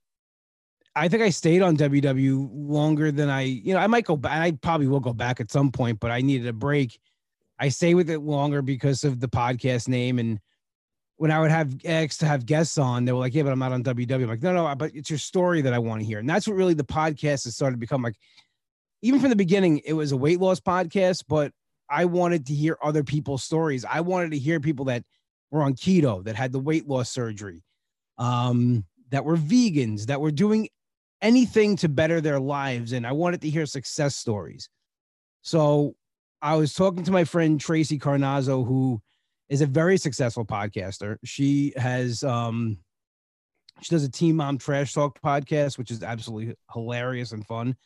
[0.97, 4.33] I think I stayed on WW longer than I, you know, I might go back.
[4.33, 6.99] I probably will go back at some point, but I needed a break.
[7.59, 10.19] I stay with it longer because of the podcast name.
[10.19, 10.41] And
[11.17, 13.59] when I would have X to have guests on, they were like, yeah, but I'm
[13.59, 14.15] not on WW.
[14.23, 16.19] I'm like, no, no, but it's your story that I want to hear.
[16.19, 18.17] And that's what really the podcast has started to become like,
[19.03, 21.53] even from the beginning, it was a weight loss podcast, but
[21.91, 23.85] I wanted to hear other people's stories.
[23.85, 25.05] I wanted to hear people that
[25.51, 27.63] were on keto, that had the weight loss surgery,
[28.17, 30.69] um, that were vegans, that were doing
[31.23, 32.93] anything to better their lives.
[32.93, 34.69] And I wanted to hear success stories.
[35.43, 35.95] So
[36.43, 39.01] I was talking to my friend Tracy Carnazzo, who
[39.49, 41.17] is a very successful podcaster.
[41.25, 42.79] She has um
[43.83, 47.77] she does a Team Mom Trash Talk podcast, which is absolutely hilarious and fun.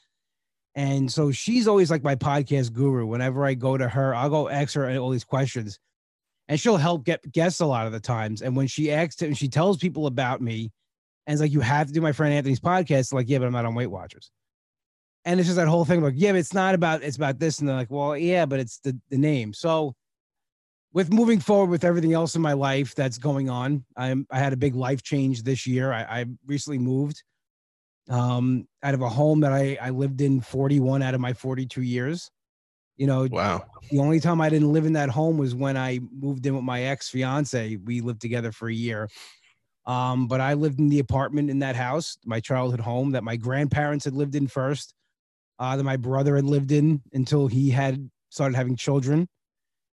[0.77, 3.05] And so she's always like my podcast guru.
[3.07, 5.81] Whenever I go to her, I'll go ask her all these questions
[6.51, 8.43] and she'll help get guests a lot of the times.
[8.43, 10.73] And when she asks and she tells people about me,
[11.31, 13.53] and it's like, you have to do my friend Anthony's podcast, like, yeah, but I'm
[13.53, 14.33] not on Weight Watchers.
[15.25, 17.61] And it's just that whole thing like, yeah, but it's not about it's about this.
[17.61, 19.55] And they're like, well, yeah, but it's the, the name.
[19.55, 19.95] So
[20.93, 24.53] with moving forward with everything else in my life that's going on, I'm I had
[24.53, 25.93] a big life change this year.
[25.93, 27.23] I, I recently moved
[28.09, 31.83] um, out of a home that I, I lived in 41 out of my 42
[31.83, 32.29] years.
[32.97, 33.65] You know, wow.
[33.93, 36.65] The only time I didn't live in that home was when I moved in with
[36.65, 37.77] my ex fiance.
[37.77, 39.09] We lived together for a year.
[39.87, 43.37] Um, but I lived in the apartment in that house, my childhood home that my
[43.37, 44.95] grandparents had lived in first,
[45.59, 49.29] uh, that my brother had lived in until he had started having children.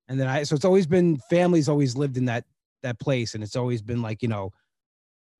[0.07, 2.45] And then I, so it's always been families always lived in that
[2.83, 4.51] that place, and it's always been like you know,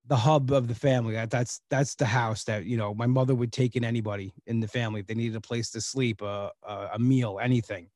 [0.07, 1.13] the hub of the family.
[1.13, 4.59] That that's that's the house that you know my mother would take in anybody in
[4.59, 7.89] the family if they needed a place to sleep, a a, a meal, anything.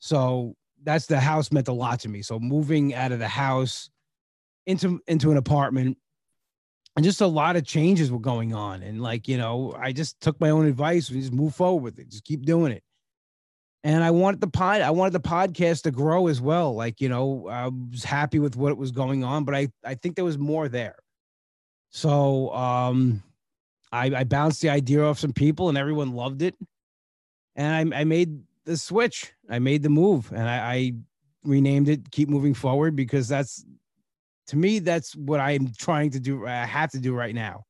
[0.00, 2.20] So that's the house meant a lot to me.
[2.20, 3.88] So moving out of the house
[4.66, 5.98] into into an apartment.
[6.96, 8.82] And just a lot of changes were going on.
[8.82, 11.08] And like you know i just took my own advice.
[11.10, 12.08] And just move forward with it.
[12.10, 12.82] Just keep doing it.
[13.82, 16.74] And i wanted the pod i wanted the podcast to grow as well.
[16.74, 20.16] Like you know i was happy with what was going on but i i think
[20.16, 20.96] there was more there.
[21.94, 23.22] So um,
[23.92, 26.56] I, I bounced the idea off some people and everyone loved it.
[27.54, 29.32] And I, I made the switch.
[29.48, 30.32] I made the move.
[30.32, 30.92] And I, I
[31.44, 33.64] renamed it Keep Moving Forward because that's
[34.48, 36.46] to me, that's what I'm trying to do.
[36.46, 37.64] I have to do right now.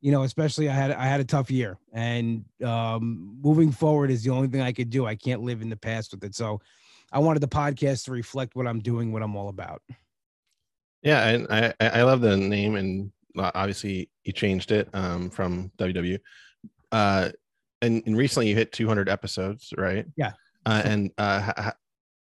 [0.00, 4.22] You know, especially I had I had a tough year, and um, moving forward is
[4.22, 5.06] the only thing I could do.
[5.06, 6.36] I can't live in the past with it.
[6.36, 6.60] So,
[7.10, 9.82] I wanted the podcast to reflect what I'm doing, what I'm all about.
[11.02, 16.18] Yeah, and I I love the name, and obviously you changed it um, from WW.
[16.92, 17.30] Uh,
[17.82, 20.06] and, and recently you hit 200 episodes, right?
[20.16, 20.32] Yeah.
[20.66, 21.72] Uh, and uh,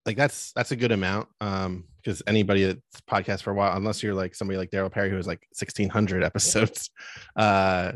[0.06, 4.04] like that's that's a good amount um because anybody that's podcast for a while unless
[4.04, 6.92] you're like somebody like daryl perry who has like 1600 episodes
[7.36, 7.92] uh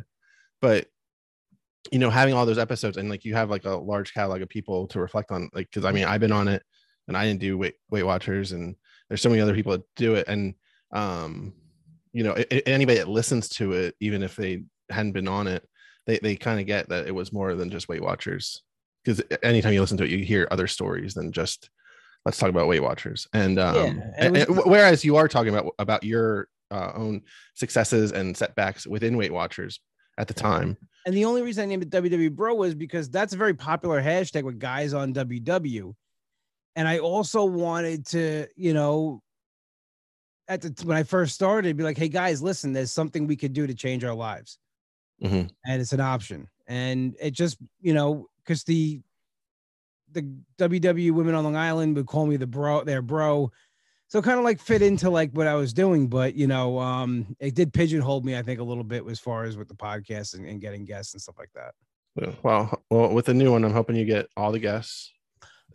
[0.62, 0.88] but
[1.92, 4.50] you know having all those episodes and like you have like a large catalog of
[4.50, 6.64] people to reflect on like because i mean i've been on it
[7.08, 8.76] and i didn't do weight weight watchers and
[9.08, 10.56] there's so many other people that do it and
[10.92, 11.54] um
[12.12, 15.64] you know it, anybody that listens to it even if they hadn't been on it
[16.08, 18.64] they, they kind of get that it was more than just weight watchers
[19.04, 21.70] because anytime you listen to it you hear other stories than just
[22.26, 25.54] let's talk about weight watchers and um yeah, and, was- and, whereas you are talking
[25.54, 27.22] about about your uh, own
[27.56, 29.80] successes and setbacks within weight watchers
[30.20, 33.34] at the time and the only reason i named it ww bro was because that's
[33.34, 35.96] a very popular hashtag with guys on ww
[36.76, 39.22] and i also wanted to you know
[40.50, 43.54] at the when I first started, be like, hey guys, listen, there's something we could
[43.54, 44.58] do to change our lives,
[45.24, 45.48] mm-hmm.
[45.66, 46.48] and it's an option.
[46.68, 49.00] And it just you know because the
[50.12, 50.22] the
[50.58, 53.52] WW women on Long Island would call me the bro, their bro.
[54.08, 57.36] So kind of like fit into like what I was doing, but you know, um,
[57.40, 60.34] it did pigeonhole me, I think, a little bit as far as with the podcast
[60.34, 61.74] and, and getting guests and stuff like that.
[62.44, 65.14] Well, well, with the new one, I'm hoping you get all the guests.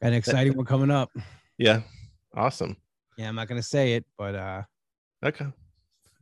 [0.02, 1.10] An exciting one coming up.
[1.58, 1.82] Yeah,
[2.34, 2.76] awesome.
[3.16, 4.62] Yeah, I'm not gonna say it, but uh
[5.24, 5.46] okay.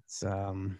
[0.05, 0.79] It's um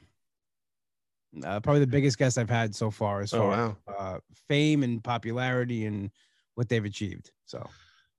[1.45, 3.77] uh, probably the biggest guest I've had so far as oh, far wow.
[3.99, 4.19] uh,
[4.49, 6.11] fame and popularity and
[6.55, 7.31] what they've achieved.
[7.47, 7.59] So,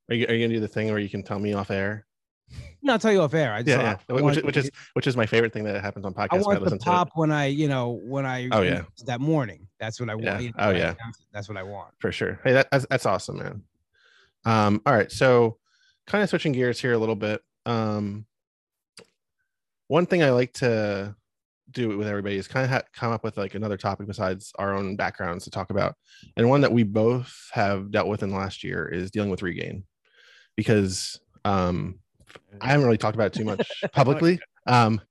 [0.10, 2.06] are you, are you gonna do the thing where you can tell me off air?
[2.82, 3.54] No, I'll tell you off air.
[3.54, 4.22] I just, yeah, yeah.
[4.22, 6.34] which, which is which is my favorite thing that happens on podcasts.
[6.34, 9.68] I want the pop when I, you know, when I oh yeah that morning.
[9.80, 10.26] That's what I want.
[10.26, 10.40] Yeah.
[10.40, 10.94] You know, oh yeah,
[11.32, 12.40] that's what I want for sure.
[12.44, 13.64] Hey, that, that's that's awesome, man.
[14.46, 15.58] Um, all right, so
[16.06, 18.26] kind of switching gears here a little bit um
[19.88, 21.16] one thing i like to
[21.74, 24.52] do it with everybody is kind of ha- come up with like another topic besides
[24.60, 25.96] our own backgrounds to talk about
[26.38, 29.42] and one that we both have dealt with in the last year is dealing with
[29.42, 29.84] regain
[30.56, 32.00] because um
[32.62, 35.02] i haven't really talked about it too much publicly um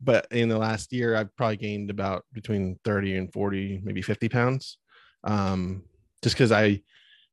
[0.00, 4.28] but in the last year i've probably gained about between 30 and 40 maybe 50
[4.28, 4.78] pounds
[5.24, 5.82] um
[6.22, 6.80] just because i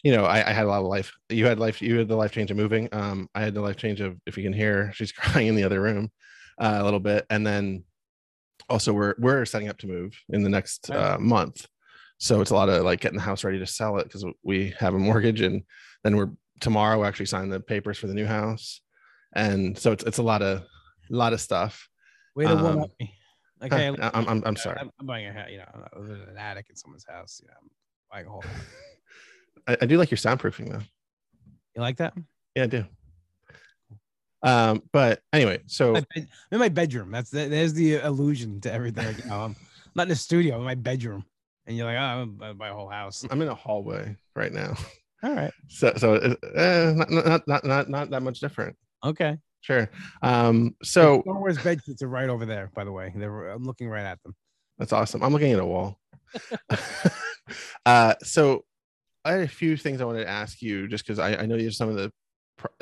[0.03, 1.13] you know, I, I, had a lot of life.
[1.29, 1.81] You had life.
[1.81, 2.89] You had the life change of moving.
[2.91, 5.63] Um, I had the life change of if you can hear, she's crying in the
[5.63, 6.11] other room
[6.59, 7.83] uh, a little bit, and then
[8.71, 11.67] also we're we're setting up to move in the next uh, month.
[12.17, 14.73] So it's a lot of like getting the house ready to sell it because we
[14.79, 15.63] have a mortgage, and
[16.03, 18.81] then we're tomorrow we actually sign the papers for the new house,
[19.33, 20.65] and so it's it's a lot of a
[21.09, 21.87] lot of stuff.
[22.35, 23.13] Way to um, up me.
[23.63, 24.79] Okay, I'm, I'm I'm sorry.
[24.79, 27.39] I'm buying a house you know an attic in someone's house.
[27.43, 27.69] You know, I'm
[28.11, 28.43] buying a whole.
[29.67, 30.81] I, I do like your soundproofing though.
[31.75, 32.15] You like that?
[32.55, 32.85] Yeah, I do.
[34.43, 36.05] Um, but anyway, so I'm
[36.51, 37.11] in my bedroom.
[37.11, 39.05] That's the, there's the illusion to everything.
[39.05, 39.55] Like, you know, I'm
[39.95, 41.25] not in the studio, in my bedroom.
[41.67, 43.23] and you're like, oh, I'm a whole house.
[43.29, 44.75] I'm in a hallway right now.
[45.23, 45.53] All right.
[45.67, 48.75] So so uh, not, not not not not that much different.
[49.03, 49.37] Okay.
[49.61, 49.87] Sure.
[50.23, 50.75] Um.
[50.81, 52.71] So Star Wars bed sheets are right over there.
[52.73, 54.35] By the way, they're I'm looking right at them.
[54.79, 55.21] that's awesome.
[55.21, 55.99] I'm looking at a wall.
[57.85, 58.15] uh.
[58.23, 58.65] So
[59.23, 61.55] I had a few things I wanted to ask you, just because I, I know
[61.55, 62.11] these are some of the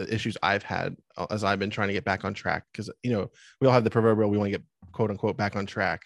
[0.08, 2.66] issues I've had uh, as I've been trying to get back on track.
[2.72, 3.30] Because you know
[3.62, 6.02] we all have the proverbial we want to get quote unquote back on track,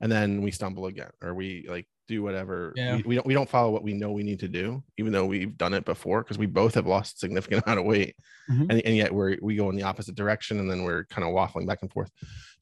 [0.00, 2.72] and then we stumble again, or we like do whatever.
[2.76, 2.96] Yeah.
[2.96, 5.24] We, we don't we don't follow what we know we need to do, even though
[5.26, 6.22] we've done it before.
[6.22, 8.14] Because we both have lost significant amount of weight,
[8.50, 8.66] Mhm.
[8.70, 11.32] and, and yet we're we go in the opposite direction, and then we're kind of
[11.34, 12.10] waffling back and forth.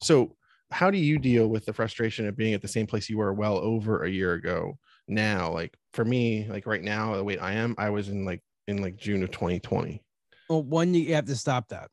[0.01, 0.35] So
[0.71, 3.31] how do you deal with the frustration of being at the same place you were
[3.31, 7.51] well over a year ago now like for me like right now the weight i
[7.51, 10.01] am i was in like in like june of 2020
[10.53, 11.89] Well, one, you have to stop that.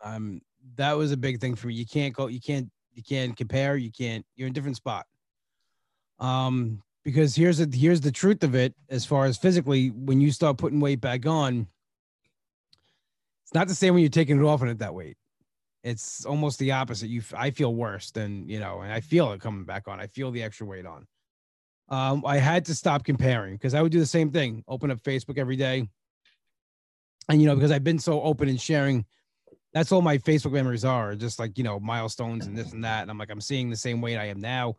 [0.00, 0.40] Um,
[0.76, 1.74] that was a big thing for me.
[1.74, 2.28] You can't go.
[2.28, 2.70] You can't.
[2.94, 3.76] You can't compare.
[3.76, 4.24] You can't.
[4.36, 5.04] You're in a different spot.
[6.20, 8.72] Um, because here's the here's the truth of it.
[8.88, 11.66] As far as physically, when you start putting weight back on,
[13.42, 15.16] it's not the same when you're taking it off and at that weight.
[15.82, 17.08] It's almost the opposite.
[17.08, 19.98] You, I feel worse than you know, and I feel it coming back on.
[19.98, 21.04] I feel the extra weight on.
[21.88, 24.62] Um, I had to stop comparing because I would do the same thing.
[24.68, 25.88] Open up Facebook every day
[27.28, 29.04] and you know because i've been so open and sharing
[29.72, 33.02] that's all my facebook memories are just like you know milestones and this and that.
[33.02, 34.76] And i'm like i'm seeing the same weight i am now.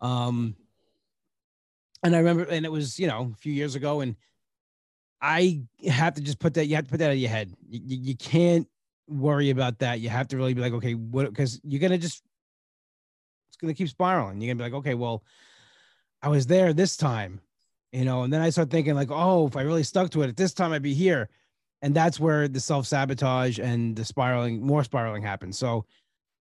[0.00, 0.54] Um
[2.02, 4.14] and i remember and it was you know a few years ago and
[5.22, 7.52] i have to just put that you have to put that in your head.
[7.68, 8.68] You, you, you can't
[9.08, 10.00] worry about that.
[10.00, 12.22] You have to really be like okay what because you're gonna just
[13.48, 14.40] it's gonna keep spiraling.
[14.40, 15.24] You're gonna be like okay well
[16.22, 17.40] i was there this time
[17.92, 20.28] you know and then i start thinking like oh if i really stuck to it
[20.28, 21.28] at this time i'd be here
[21.86, 25.56] and that's where the self sabotage and the spiraling, more spiraling happens.
[25.56, 25.84] So,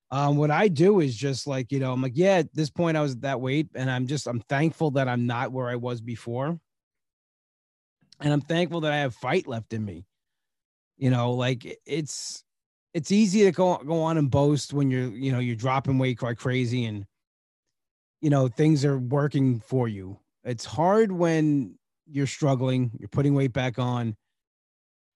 [0.09, 2.97] um, what I do is just like you know, I'm like, yeah, at this point
[2.97, 5.75] I was at that weight, and I'm just I'm thankful that I'm not where I
[5.75, 6.59] was before,
[8.19, 10.07] and I'm thankful that I have fight left in me.
[10.97, 12.43] You know, like it's
[12.95, 16.23] it's easy to go go on and boast when you're you know you're dropping weight
[16.23, 17.05] like crazy and
[18.19, 20.17] you know things are working for you.
[20.43, 21.77] It's hard when
[22.07, 24.15] you're struggling, you're putting weight back on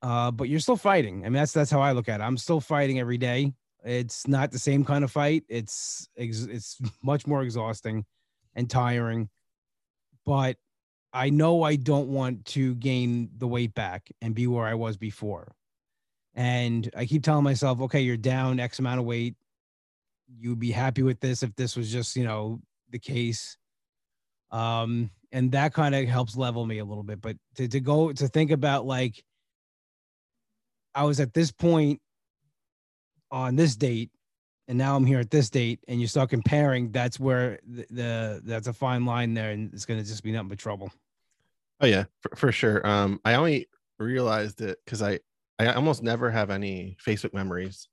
[0.01, 1.25] uh, but you're still fighting.
[1.25, 2.23] I mean, that's that's how I look at it.
[2.23, 3.53] I'm still fighting every day.
[3.83, 5.43] It's not the same kind of fight.
[5.49, 8.05] It's it's much more exhausting
[8.55, 9.29] and tiring.
[10.25, 10.57] But
[11.12, 14.97] I know I don't want to gain the weight back and be where I was
[14.97, 15.53] before.
[16.35, 19.35] And I keep telling myself, okay, you're down X amount of weight.
[20.39, 23.57] You'd be happy with this if this was just, you know, the case.
[24.51, 27.21] Um, and that kind of helps level me a little bit.
[27.21, 29.23] But to, to go to think about like
[30.99, 32.01] I was at this point
[33.31, 34.12] on this date,
[34.67, 36.91] and now I'm here at this date, and you start comparing.
[36.91, 40.49] That's where the, the that's a fine line there, and it's gonna just be nothing
[40.49, 40.91] but trouble.
[41.79, 43.65] oh yeah for, for sure um i only
[43.99, 45.17] realized it because i
[45.59, 47.88] i almost never have any facebook memories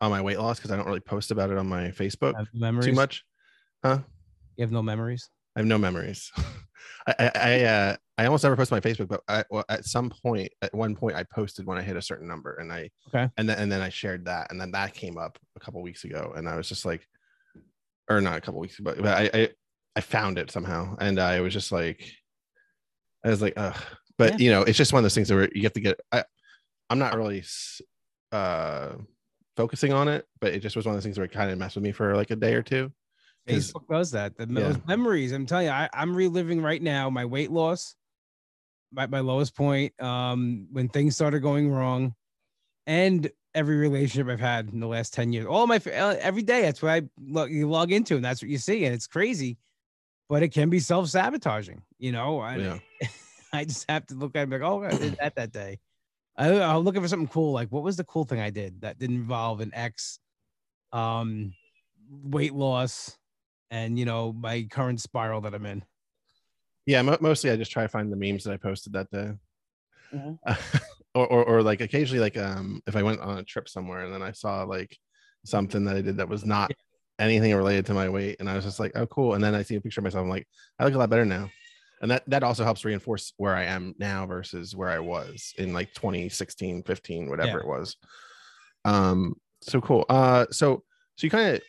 [0.00, 2.86] on my weight loss because i don't really post about it on my facebook memories?
[2.86, 3.24] too much
[3.84, 3.98] huh
[4.56, 5.30] You have no memories.
[5.56, 6.30] I have no memories.
[7.06, 10.52] I I uh, I almost never post my Facebook, but I, well, at some point,
[10.62, 13.28] at one point, I posted when I hit a certain number, and I Okay.
[13.36, 16.04] and then and then I shared that, and then that came up a couple weeks
[16.04, 17.06] ago, and I was just like,
[18.08, 19.48] or not a couple weeks, but, but I, I
[19.96, 22.04] I found it somehow, and I was just like,
[23.24, 23.76] I was like, ugh.
[24.18, 24.44] But Yeah.
[24.44, 25.98] you know, it's just one of those things where you have to get.
[26.12, 26.24] I
[26.90, 27.42] I'm not really
[28.32, 28.92] uh
[29.56, 31.58] focusing on it, but it just was one of those things where it kind of
[31.58, 32.92] messed with me for like a day or two.
[33.52, 34.36] Facebook does that.
[34.36, 34.76] The, Yeah.
[34.86, 35.32] Memories.
[35.32, 37.96] I'm telling you, I, I'm reliving right now my weight loss,
[38.92, 42.14] my, my lowest point, um, when things started going wrong,
[42.86, 45.46] and every relationship I've had in the last 10 years.
[45.46, 48.50] All my uh, every day, that's what I log, you log into, and that's what
[48.50, 49.58] you see, and it's crazy,
[50.28, 52.40] but it can be self-sabotaging, you know.
[52.40, 52.78] I, Yeah.
[53.52, 55.80] I just have to look at it like, oh, I did that that day.
[56.36, 57.52] I, I'm looking for something cool.
[57.52, 60.20] Like, what was the cool thing I did that didn't involve an X,
[60.92, 61.52] um,
[62.08, 63.18] weight loss,
[63.70, 65.84] and you know my current spiral that I'm in.
[66.86, 69.32] Yeah, mo- mostly I just try to find the memes that I posted that day.
[70.14, 70.38] Mhm.
[71.14, 74.12] or, or or like occasionally like um if I went on a trip somewhere and
[74.12, 74.96] then I saw like
[75.44, 76.70] something that I did that was not
[77.18, 79.34] anything related to my weight and I was just like, oh cool.
[79.34, 81.24] And then I see a picture of myself, I'm like, I look a lot better
[81.24, 81.50] now.
[82.02, 85.72] And that that also helps reinforce where I am now versus where I was in
[85.74, 87.56] like 2016, 15, whatever Yeah.
[87.58, 87.96] it was.
[88.84, 90.06] Um so cool.
[90.08, 90.82] Uh so
[91.16, 91.62] so you kind of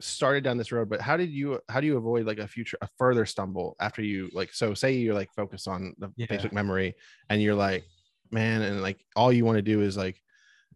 [0.00, 2.76] started down this road but how did you how do you avoid like a future
[2.82, 6.26] a further stumble after you like so say you're like focused on the Yeah.
[6.26, 6.94] facebook memory
[7.30, 7.84] and you're like
[8.30, 10.20] man and like all you want to do is like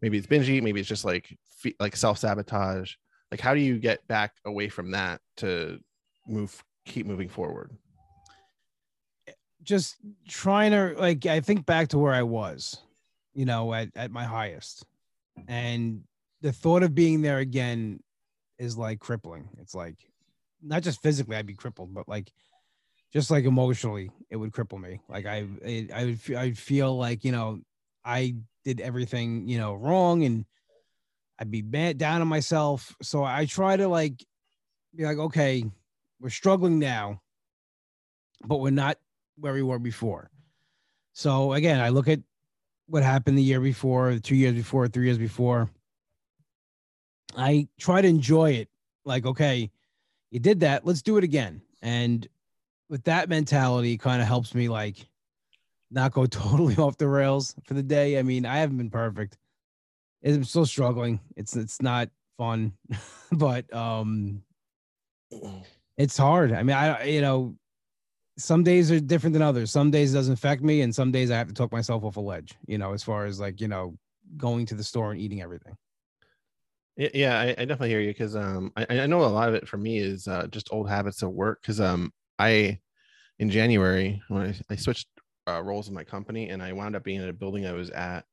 [0.00, 2.94] maybe it's binge eat maybe it's just like fe- like self-sabotage
[3.30, 5.78] like how do you get back away from that to
[6.26, 7.76] move keep moving forward
[9.26, 9.96] eh, just
[10.28, 12.78] trying to like I think back to where I was,
[13.35, 14.85] you know, at, at my highest.
[15.46, 16.02] And
[16.40, 18.00] the thought of being there again
[18.61, 19.49] is like crippling.
[19.59, 19.96] It's like
[20.62, 22.31] not just physically I'd be crippled, but like
[23.12, 25.01] just like emotionally it would cripple me.
[25.09, 27.61] Like I it, I would I'd feel like, you know,
[28.05, 30.44] I did everything, you know, wrong and
[31.38, 32.94] I'd be bent down on myself.
[33.03, 34.25] So I try to like
[34.94, 35.64] be like, okay,
[36.20, 37.23] we're struggling now,
[38.44, 38.99] but we're not
[39.38, 40.31] where we were before.
[41.14, 42.20] So again, I look at
[42.87, 45.70] what happened the year before, two years before, three years before.
[47.36, 48.68] I try to enjoy it.
[49.04, 49.70] Like, okay,
[50.30, 50.86] you did that.
[50.86, 51.62] Let's do it again.
[51.82, 52.26] And
[52.88, 55.06] with that mentality, kind of helps me like
[55.90, 58.18] not go totally off the rails for the day.
[58.18, 59.38] I mean, I haven't been perfect.
[60.24, 61.18] I'm still struggling.
[61.36, 62.72] It's it's not fun,
[63.32, 64.42] but um,
[65.96, 66.52] it's hard.
[66.52, 67.56] I mean, I you know,
[68.36, 69.70] some days are different than others.
[69.70, 72.16] Some days it doesn't affect me, and some days I have to talk myself off
[72.16, 72.54] a ledge.
[72.66, 73.96] You know, as far as like you know,
[74.36, 75.74] going to the store and eating everything.
[76.96, 79.66] Yeah, I, I definitely hear you because um, I, I know a lot of it
[79.66, 81.62] for me is uh, just old habits of work.
[81.62, 82.79] Because um, I
[83.38, 85.09] in January when I, I switched
[85.48, 87.90] uh, roles in my company, and I wound up being in a building I was
[87.90, 88.24] at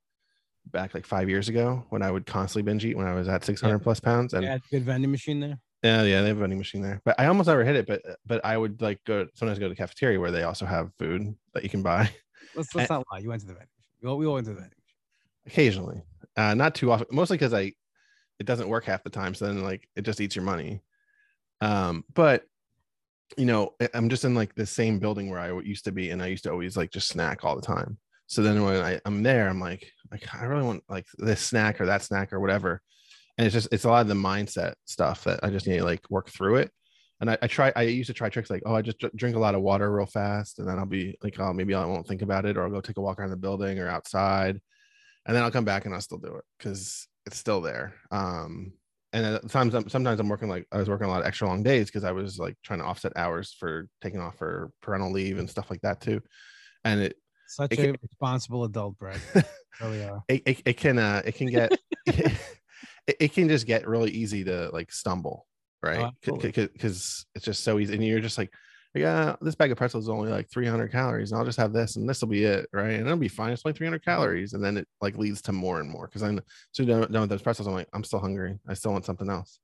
[0.72, 3.46] back like five years ago when I would constantly binge eat when I was at
[3.46, 3.84] 600 yeah.
[3.84, 4.34] plus pounds.
[4.34, 5.60] And yeah, good vending machine there.
[5.84, 7.02] Yeah, yeah, they have a vending machine there.
[7.06, 7.88] But I almost never hit it.
[7.88, 10.92] But but I would like go sometimes go to the cafeteria where they also have
[10.98, 12.10] food that you can buy.
[12.56, 13.20] Let's let's and, not lie.
[13.20, 13.94] You went to the vending machine.
[14.02, 15.46] We all, we all went to the vending machine.
[15.46, 16.02] Occasionally,
[16.36, 17.08] uh, not too often.
[17.12, 17.74] Mostly because I
[18.40, 19.34] it doesn't work half the time.
[19.34, 20.82] So then like it just eats your money.
[21.62, 22.44] Um, but
[23.38, 26.22] you know, I'm just in like the same building where I used to be, and
[26.22, 27.98] I used to always like just snack all the time.
[28.28, 31.82] So then when I, I'm there, I'm like, like I really want like this snack
[31.82, 32.82] or that snack or whatever.
[33.38, 35.84] And it's just it's a lot of the mindset stuff that I just need to
[35.84, 36.72] like work through it.
[37.20, 39.40] And I, I try I used to try tricks like, oh, I just drink a
[39.40, 42.22] lot of water real fast, and then I'll be like, oh, maybe I won't think
[42.22, 44.60] about it, or I'll go take a walk around the building or outside,
[45.26, 47.94] and then I'll come back and I'll still do it because it's still there.
[48.10, 48.74] Um,
[49.14, 51.62] and sometimes I'm, sometimes I'm working like I was working a lot of extra long
[51.62, 55.38] days because I was like trying to offset hours for taking off for parental leave
[55.38, 56.22] and stuff like that too.
[56.84, 57.16] And it
[57.48, 59.20] such it a can, responsible adult, Brad.
[59.82, 60.24] really are.
[60.28, 62.38] It, it, it, can uh it can get it,
[63.20, 65.48] it, can just get really easy to like stumble,
[65.82, 66.12] right?
[66.22, 68.54] Because oh, it's just so easy, and you're just like,
[68.98, 71.96] yeah, this bag of pretzels is only like 300 calories, and I'll just have this,
[71.96, 72.94] and this will be it, right?
[72.94, 73.52] And it'll be fine.
[73.52, 76.08] It's only 300 calories, and then it like leads to more and more.
[76.08, 78.60] Because I'm so done, done with those pretzels, I'm like, I'm still hungry.
[78.68, 79.60] I still want something else.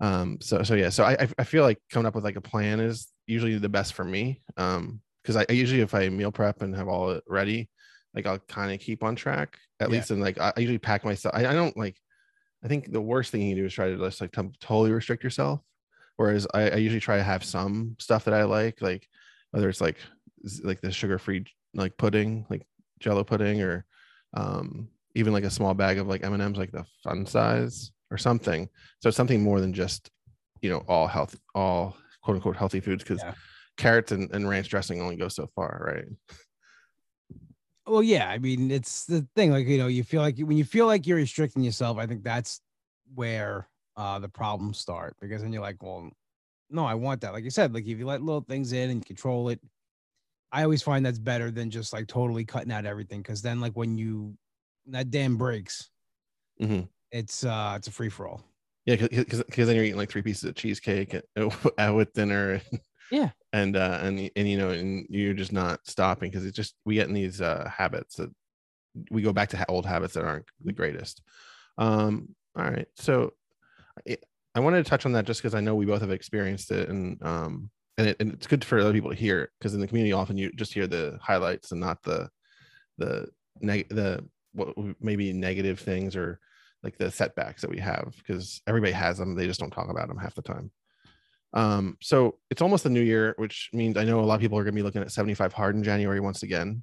[0.00, 0.38] Um.
[0.40, 0.88] So so yeah.
[0.88, 3.94] So I I feel like coming up with like a plan is usually the best
[3.94, 4.42] for me.
[4.56, 7.70] Um because I, I, usually if I meal prep and have all it ready,
[8.14, 9.96] like I'll kind of keep on track at yeah.
[9.96, 10.10] least.
[10.10, 11.34] And like I, I usually pack myself.
[11.34, 11.96] I, I, don't like.
[12.62, 14.92] I think the worst thing you can do is try to just like t- totally
[14.92, 15.60] restrict yourself.
[16.16, 19.08] Whereas I, I usually try to have some stuff that I like, like
[19.50, 19.96] whether it's like
[20.62, 22.66] like the sugar free like pudding, like
[23.00, 23.84] Jello pudding, or
[24.34, 27.90] um, even like a small bag of like M and M's, like the fun size
[28.10, 28.68] or something.
[29.00, 30.10] So it's something more than just
[30.60, 33.22] you know all health, all quote unquote healthy foods because.
[33.22, 33.34] Yeah
[33.76, 36.04] carrots and, and ranch dressing only go so far, right?
[37.86, 38.28] Well, yeah.
[38.28, 39.50] I mean, it's the thing.
[39.50, 42.24] Like you know, you feel like when you feel like you're restricting yourself, I think
[42.24, 42.60] that's
[43.14, 46.10] where uh the problems start because then you're like, well,
[46.70, 47.32] no, I want that.
[47.32, 49.60] Like you said, like if you let little things in and control it,
[50.52, 53.20] I always find that's better than just like totally cutting out everything.
[53.20, 54.36] Because then, like when you
[54.86, 55.90] that dam breaks,
[56.60, 56.82] mm-hmm.
[57.10, 58.44] it's uh it's a free for all.
[58.86, 61.24] Yeah, because then you're eating like three pieces of cheesecake at,
[61.94, 62.60] with dinner.
[63.10, 63.30] Yeah.
[63.52, 66.94] And uh and and you know and you're just not stopping because it's just we
[66.94, 68.30] get in these uh habits that
[69.10, 71.22] we go back to old habits that aren't the greatest.
[71.78, 72.86] Um all right.
[72.96, 73.32] So
[74.54, 76.88] I, wanted to touch on that just because I know we both have experienced it
[76.88, 79.86] and um and, it, and it's good for other people to hear because in the
[79.86, 82.28] community often you just hear the highlights and not the
[82.98, 83.28] the
[83.60, 86.38] neg the what maybe negative things or
[86.82, 90.08] like the setbacks that we have because everybody has them they just don't talk about
[90.08, 90.70] them half the time
[91.54, 94.58] um, so it's almost the new year, which means I know a lot of people
[94.58, 96.82] are going to be looking at 75 hard in January once again.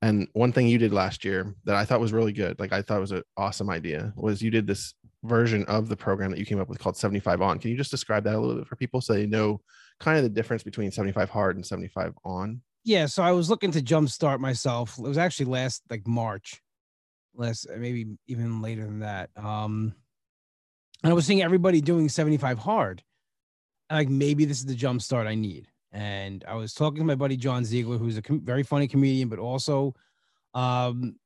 [0.00, 2.82] And one thing you did last year that I thought was really good, like I
[2.82, 4.94] thought was an awesome idea, was you did this
[5.24, 7.58] version of the program that you came up with called 75 on.
[7.58, 9.60] Can you just describe that a little bit for people so they know
[10.00, 12.62] kind of the difference between 75 hard and 75 on?
[12.84, 14.98] Yeah, so I was looking to jumpstart myself.
[14.98, 16.60] It was actually last like March,
[17.34, 19.30] less maybe even later than that.
[19.36, 19.94] Um,
[21.02, 23.02] and I was seeing everybody doing 75 hard
[23.90, 25.68] like maybe this is the jumpstart I need.
[25.92, 29.28] And I was talking to my buddy John Ziegler, who's a com- very funny comedian,
[29.28, 29.94] but also
[30.54, 31.16] um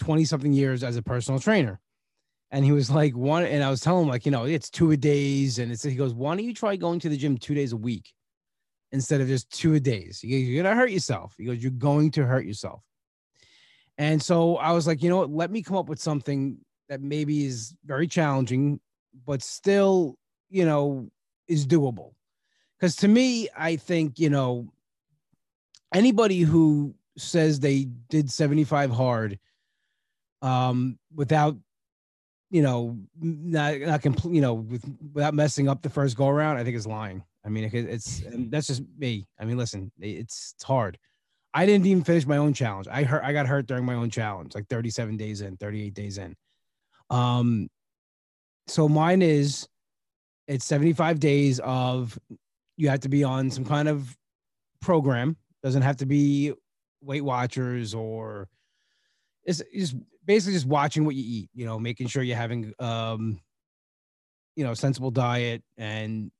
[0.00, 1.80] 20 something years as a personal trainer.
[2.50, 4.90] And he was like, one, and I was telling him, like, you know, it's two
[4.90, 5.58] a days.
[5.58, 7.76] And it's, he goes, why don't you try going to the gym two days a
[7.76, 8.12] week?
[8.92, 10.20] instead of just two a days.
[10.22, 11.34] You're gonna hurt yourself.
[11.36, 12.82] He goes, You're going to hurt yourself.
[13.96, 15.30] And so I was like, you know what?
[15.30, 18.78] Let me come up with something that maybe is very challenging,
[19.26, 20.16] but still,
[20.50, 21.10] you know,
[21.48, 22.12] is doable.
[22.78, 24.72] Because to me, I think, you know,
[25.92, 29.38] anybody who says they did 75 hard
[30.40, 31.56] um without
[32.50, 36.56] you know not not complete you know with without messing up the first go around
[36.56, 37.22] i think is lying.
[37.44, 39.26] I mean it, it's that's just me.
[39.38, 40.98] I mean listen it's it's hard.
[41.54, 42.88] I didn't even finish my own challenge.
[42.88, 46.18] I hurt i got hurt during my own challenge like 37 days in 38 days
[46.18, 46.34] in.
[47.10, 47.68] Um
[48.66, 49.66] so mine is
[50.46, 52.18] it's 75 days of
[52.76, 54.16] you have to be on some kind of
[54.80, 55.36] program.
[55.62, 56.52] Doesn't have to be
[57.02, 58.48] Weight Watchers or
[59.48, 59.96] it's just
[60.26, 63.40] basically just watching what you eat, you know, making sure you're having um
[64.54, 66.30] you know, sensible diet and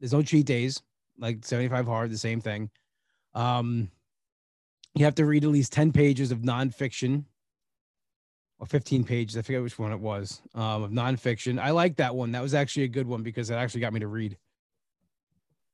[0.00, 0.82] there's no cheat days,
[1.18, 2.70] like 75 hard, the same thing.
[3.34, 3.90] Um
[4.94, 7.24] you have to read at least 10 pages of nonfiction
[8.58, 9.38] or 15 pages.
[9.38, 11.58] I forget which one it was um, of nonfiction.
[11.58, 12.32] I like that one.
[12.32, 14.36] That was actually a good one because it actually got me to read.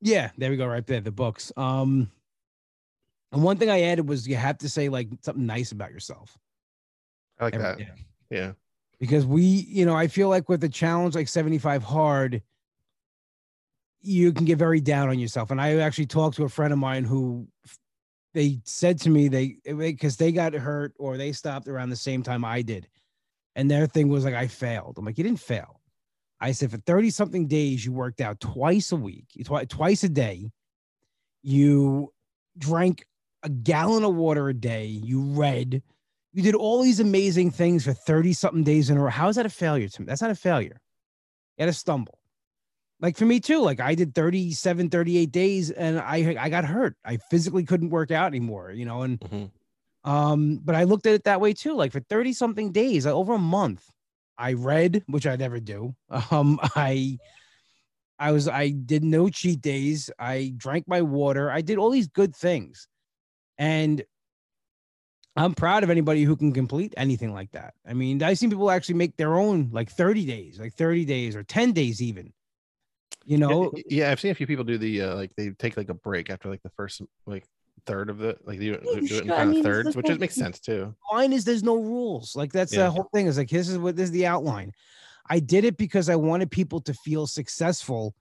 [0.00, 1.50] Yeah, there we go, right there, the books.
[1.56, 2.12] Um,
[3.32, 6.38] and one thing I added was you have to say like something nice about yourself.
[7.39, 7.78] I like that.
[7.78, 7.86] Yeah.
[8.30, 8.53] yeah.
[8.99, 12.43] Because we, you know, I feel like with a challenge like 75 hard,
[14.01, 15.51] you can get very down on yourself.
[15.51, 17.47] And I actually talked to a friend of mine who
[18.34, 21.97] they said to me they eh, because they got hurt or they stopped around the
[21.97, 22.89] same time I did.
[23.57, 24.97] And their thing was like, I failed.
[24.99, 25.80] I'm like, you didn't fail.
[26.41, 30.09] I said, for 30 something days, you worked out twice a week, twi- twice a
[30.09, 30.51] day.
[31.43, 32.12] You
[32.57, 33.05] drank
[33.43, 34.86] a gallon of water a day.
[34.86, 35.82] You read.
[36.32, 39.10] You did all these amazing things for 30 something days in a row.
[39.10, 40.06] How is that a failure to me?
[40.06, 40.80] That's not a failure.
[41.56, 42.18] You had a stumble.
[43.00, 46.96] Like for me too, like I did 37, 38 days and I I got hurt.
[47.04, 50.10] I physically couldn't work out anymore, you know, and mm-hmm.
[50.10, 51.74] um, but I looked at it that way too.
[51.74, 53.88] Like for 30 something days, like over a month,
[54.36, 55.94] I read, which I never do.
[56.30, 57.18] Um, I
[58.18, 60.10] I was I did no cheat days.
[60.18, 61.50] I drank my water.
[61.50, 62.88] I did all these good things.
[63.58, 64.04] And
[65.39, 67.74] I'm proud of anybody who can complete anything like that.
[67.86, 71.36] I mean, I've seen people actually make their own like 30 days, like 30 days
[71.36, 72.32] or 10 days even.
[73.24, 73.72] You know?
[73.89, 76.30] Yeah, I've seen a few people do the uh, like they take like a break
[76.30, 77.45] after like the first like
[77.86, 80.34] third of the like you do, do it in kind of thirds, which just makes
[80.34, 80.95] sense too.
[81.12, 82.34] Mine is there's no rules.
[82.34, 82.84] Like that's yeah.
[82.84, 83.26] the whole thing.
[83.26, 84.72] Is like this is what this is the outline.
[85.28, 88.14] I did it because I wanted people to feel successful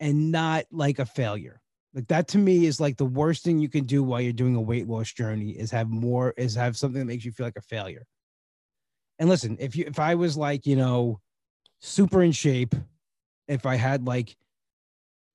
[0.00, 1.61] and not like a failure.
[1.94, 4.56] Like that to me is like the worst thing you can do while you're doing
[4.56, 7.56] a weight loss journey is have more is have something that makes you feel like
[7.56, 8.06] a failure.
[9.18, 11.20] And listen, if you if I was like, you know,
[11.80, 12.74] super in shape,
[13.46, 14.36] if I had like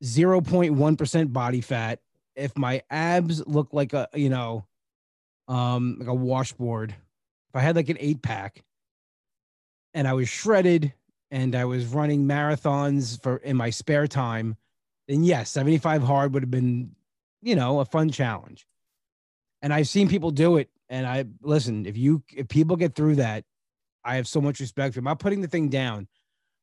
[0.04, 2.00] 0.1% body fat,
[2.36, 4.66] if my abs look like a, you know,
[5.48, 8.64] um like a washboard, if I had like an 8 pack
[9.94, 10.94] and I was shredded
[11.30, 14.58] and I was running marathons for in my spare time,
[15.08, 16.92] then yes, 75 hard would have been,
[17.42, 18.68] you know, a fun challenge.
[19.62, 20.70] And I've seen people do it.
[20.90, 23.44] And I listen, if you if people get through that,
[24.04, 25.08] I have so much respect for them.
[25.08, 26.08] I'm not putting the thing down.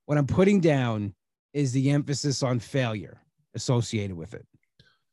[0.06, 1.14] What I'm putting down
[1.52, 3.20] is the emphasis on failure
[3.54, 4.46] associated with it.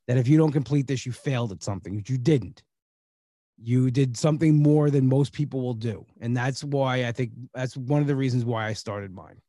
[0.07, 2.63] That if you don't complete this, you failed at something, which you didn't.
[3.61, 6.05] You did something more than most people will do.
[6.19, 9.41] And that's why I think that's one of the reasons why I started mine.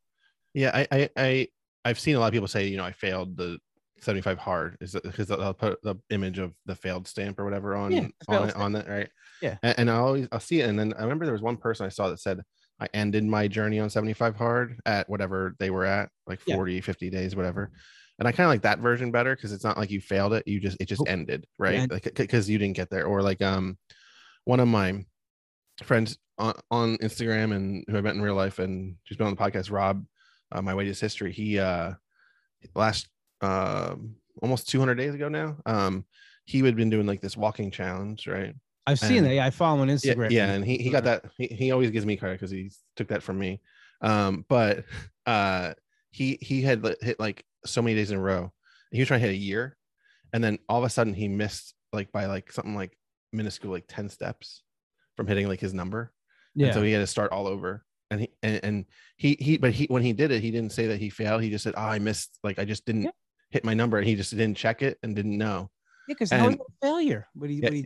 [0.54, 1.48] Yeah, I I, I
[1.84, 3.58] I've seen a lot of people say, you know, I failed the
[4.02, 7.92] 75 hard is because they'll put the image of the failed stamp or whatever on
[7.92, 9.08] yeah, on it, on that right?
[9.40, 9.56] Yeah.
[9.62, 11.86] And, and, i always i'll see it and then i remember there was one person
[11.86, 12.40] i saw that said
[12.80, 16.80] i ended my journey on 75 hard at whatever they were at like 40 yeah.
[16.80, 17.70] 50 days whatever.
[18.18, 20.46] And i kind of like that version better because it's not like you failed it
[20.46, 21.80] you just it just oh, ended right?
[21.80, 21.86] yeah.
[21.90, 23.06] like because you didn't get there.
[23.06, 23.78] Or like um
[24.44, 25.04] one of my
[25.82, 29.34] friends on, on instagram and who i met in real life and she's been on
[29.34, 30.04] the podcast rob
[30.52, 31.92] uh, my weight is history he uh
[32.74, 33.08] last
[33.42, 33.96] uh,
[34.40, 35.56] almost 200 days ago now.
[35.66, 36.04] Um,
[36.44, 38.54] he had been doing like this walking challenge, right?
[38.86, 39.34] I've seen and, that.
[39.34, 40.30] Yeah, I follow him on Instagram.
[40.30, 41.24] Yeah, yeah and he, he got that.
[41.36, 43.60] He, he always gives me credit because he took that from me.
[44.00, 44.84] Um, but
[45.26, 45.74] uh,
[46.10, 48.52] he he had hit like so many days in a row.
[48.90, 49.76] He was trying to hit a year,
[50.32, 52.96] and then all of a sudden he missed like by like something like
[53.32, 54.62] minuscule, like ten steps
[55.16, 56.12] from hitting like his number.
[56.56, 56.66] Yeah.
[56.66, 58.84] And so he had to start all over and he and, and,
[59.16, 61.48] he he but he when he did it he didn't say that he failed he
[61.48, 63.10] just said oh i missed like i just didn't yeah
[63.52, 65.70] hit my number and he just didn't check it and didn't know.
[66.08, 67.28] Yeah, because how was a failure?
[67.34, 67.84] What he, yeah, what he.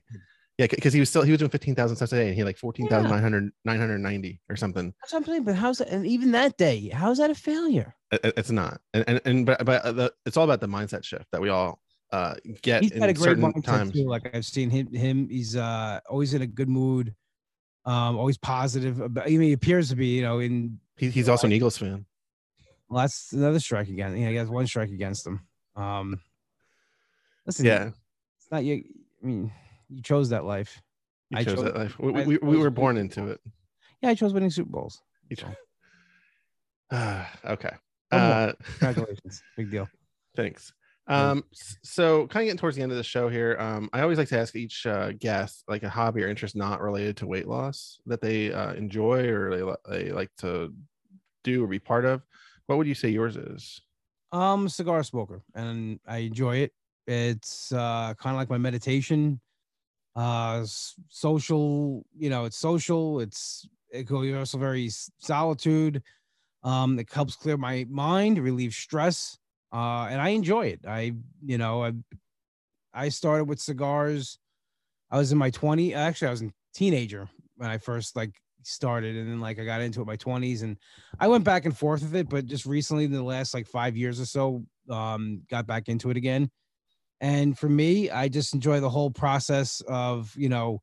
[0.59, 2.39] Yeah, because he was still he was doing fifteen thousand steps a day and he
[2.39, 3.51] had like 14,900 yeah.
[3.65, 4.95] 990 or something.
[5.03, 5.45] That's what I'm saying.
[5.45, 5.89] But how's that?
[5.89, 7.95] And even that day, how's that a failure?
[8.11, 8.81] It, it's not.
[8.95, 11.79] And and, and but but the, it's all about the mindset shift that we all
[12.11, 13.93] uh get He's got a great mindset times.
[13.93, 14.09] too.
[14.09, 14.91] Like I've seen him.
[14.95, 15.29] Him.
[15.29, 17.15] He's uh always in a good mood.
[17.85, 18.99] Um, always positive.
[19.01, 20.07] About, I mean, he appears to be.
[20.17, 22.07] You know, in He, he's also an Eagles fan.
[22.89, 24.17] well, that's another strike again.
[24.17, 25.47] Yeah, he has one strike against him.
[25.77, 26.21] Um,
[27.47, 27.91] listen, Yeah,
[28.39, 28.85] it's not you.
[29.23, 29.53] I mean,
[29.89, 30.81] you chose that life.
[31.31, 31.99] you I chose chose- that life.
[31.99, 33.41] We, I we, we were born into it.
[34.03, 35.01] Yeah, I chose winning Super Bowls.
[35.29, 35.55] You chose-
[36.93, 37.71] Ah, okay.
[38.13, 39.89] Uh, Congratulations, big deal.
[40.37, 40.73] Thanks.
[41.09, 41.45] Um,
[41.83, 43.57] so kind of getting towards the end of the show here.
[43.61, 46.81] Um, I always like to ask each uh, guest like a hobby or interest not
[46.81, 50.73] related to weight loss that they uh, enjoy or they, they like to
[51.45, 52.23] do or be part of.
[52.67, 53.81] What would you say yours is?
[54.33, 56.73] Um, cigar smoker, and I enjoy it.
[57.07, 59.41] It's uh kind of like my meditation.
[60.15, 60.65] Uh,
[61.09, 62.05] social.
[62.17, 63.21] You know, it's social.
[63.21, 66.03] It's it goes also very solitude.
[66.63, 69.39] Um, it helps clear my mind, relieve stress.
[69.73, 70.81] Uh, and I enjoy it.
[70.87, 71.13] I,
[71.45, 71.93] you know, I,
[72.95, 74.39] I started with cigars.
[75.11, 75.95] I was in my 20.
[75.95, 78.33] Actually, I was a teenager when I first like
[78.67, 80.77] started, and then like I got into it my 20s, and
[81.19, 83.97] I went back and forth with it, but just recently, in the last like five
[83.97, 86.51] years or so, um, got back into it again.
[87.21, 90.83] And for me, I just enjoy the whole process of, you know,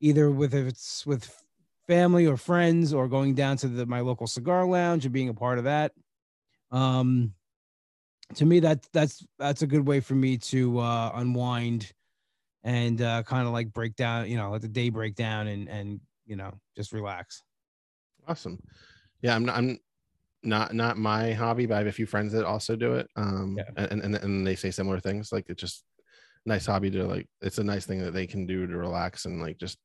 [0.00, 1.42] either with if it's with
[1.86, 5.34] family or friends or going down to the my local cigar lounge and being a
[5.34, 5.92] part of that.
[6.70, 7.34] Um,
[8.34, 11.92] to me, that that's that's a good way for me to uh, unwind
[12.64, 15.68] and uh, kind of like break down, you know, let the day break down and
[15.68, 17.42] and you know just relax.
[18.28, 18.58] Awesome.
[19.22, 19.78] Yeah, I'm not, I'm
[20.42, 23.08] not not my hobby, but I have a few friends that also do it.
[23.16, 23.86] Um, Yeah.
[23.90, 25.32] and, and and they say similar things.
[25.32, 25.84] Like it's just
[26.46, 27.28] nice hobby to like.
[27.40, 29.78] It's a nice thing that they can do to relax and like just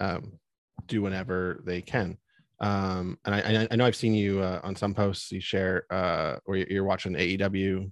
[0.00, 0.38] um,
[0.86, 2.18] do whenever they can.
[2.60, 6.36] Um, and I I- know I've seen you uh, on some posts you share uh,
[6.44, 7.90] or you're- watching AEW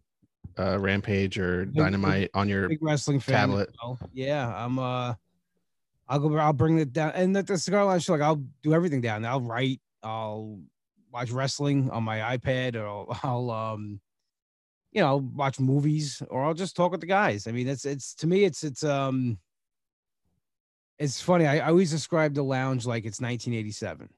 [0.59, 3.49] uh, Rampage or big- Dynamite on your big wrestling fan.
[3.49, 3.71] tablet.
[3.83, 3.99] well.
[4.13, 5.15] Yeah, I'm uh
[6.11, 9.01] I'll go I'll bring it down and at the cigar lounge like I'll do everything
[9.01, 9.25] down.
[9.25, 10.59] I'll write, I'll
[11.13, 14.01] watch wrestling on my iPad or I'll, I'll um
[14.91, 17.47] you know, watch movies or I'll just talk with the guys.
[17.47, 19.39] I mean, it's it's to me it's it's um
[20.99, 21.47] it's funny.
[21.47, 24.09] I, I always describe the lounge like it's 1987.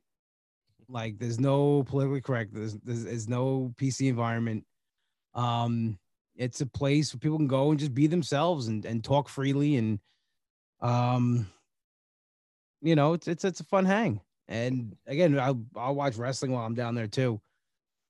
[0.88, 2.54] Like there's no politically correct.
[2.54, 4.64] There's, there's there's no PC environment.
[5.34, 5.98] Um,
[6.36, 9.76] it's a place where people can go and just be themselves and, and talk freely
[9.76, 10.00] and
[10.80, 11.46] um
[12.82, 16.66] you know it's it's it's a fun hang and again i'll i'll watch wrestling while
[16.66, 17.40] i'm down there too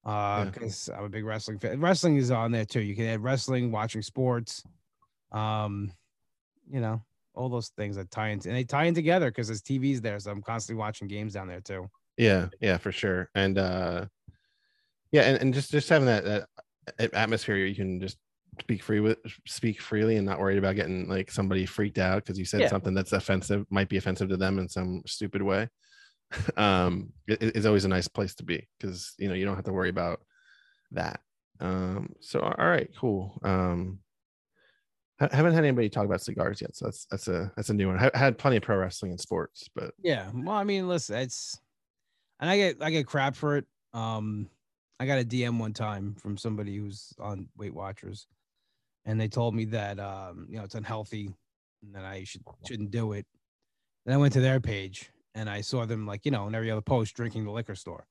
[0.04, 0.50] uh Yeah.
[0.50, 3.70] because i'm a big wrestling fan wrestling is on there too you can add wrestling
[3.70, 4.64] watching sports
[5.30, 5.92] um
[6.70, 7.00] you know
[7.34, 10.18] all those things that tie into and they tie in together because there's tvs there
[10.18, 13.30] so i'm constantly watching games down there too Yeah, yeah, for sure.
[13.34, 14.06] And uh
[15.12, 18.18] yeah, and, and just just having that, that atmosphere you can just
[18.60, 22.38] speak free with speak freely and not worried about getting like somebody freaked out because
[22.38, 22.68] you said Yeah.
[22.68, 25.68] something that's offensive might be offensive to them in some stupid way.
[26.56, 29.64] um it, it's always a nice place to be because you know you don't have
[29.64, 30.20] to worry about
[30.92, 31.20] that.
[31.60, 33.38] Um so all right, cool.
[33.42, 34.00] Um
[35.20, 37.88] I haven't had anybody talk about cigars yet, so that's that's a that's a new
[37.88, 37.98] one.
[38.12, 40.30] I had plenty of pro wrestling and sports, but Yeah.
[40.34, 41.58] Well, I mean, listen, it's
[42.40, 43.66] and I get I get crap for it.
[43.94, 44.48] Um,
[44.98, 48.26] I got a DM one time from somebody who's on Weight Watchers,
[49.04, 51.34] and they told me that um, you know, it's unhealthy
[51.82, 53.26] and that I should shouldn't do it.
[54.04, 56.70] Then I went to their page and I saw them like, you know, in every
[56.70, 58.06] other post drinking the liquor store.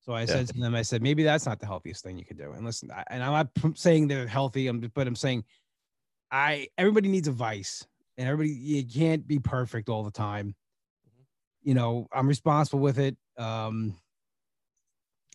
[0.00, 2.38] So I said to them, I said, maybe that's not the healthiest thing you could
[2.38, 2.52] do.
[2.52, 5.44] And listen, I, and I'm not saying they're healthy, I'm but I'm saying
[6.30, 7.86] I everybody needs a vice
[8.16, 10.54] and everybody you can't be perfect all the time
[11.62, 13.16] you know, I'm responsible with it.
[13.36, 13.96] Um,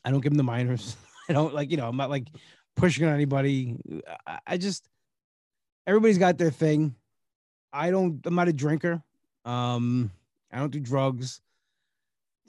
[0.04, 0.96] I don't give them the minors.
[1.30, 2.28] I don't like, you know, I'm not like
[2.76, 3.78] pushing on anybody.
[4.28, 4.88] I, I just,
[5.88, 6.96] everybody's got their thing.
[7.72, 9.04] I don't, I'm not a drinker.
[9.44, 10.12] Um,
[10.52, 11.42] I don't do drugs.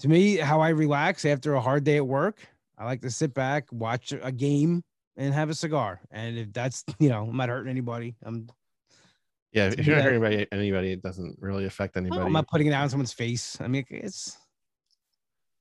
[0.01, 2.39] To me, how I relax after a hard day at work,
[2.79, 4.83] I like to sit back, watch a game,
[5.17, 6.01] and have a cigar.
[6.11, 8.15] And if that's, you know, I'm not hurting anybody.
[8.23, 8.49] I'm,
[9.53, 12.21] yeah, if you're not hurting anybody, anybody, it doesn't really affect anybody.
[12.21, 13.59] I'm not putting it out on someone's face.
[13.61, 14.37] I mean, it's,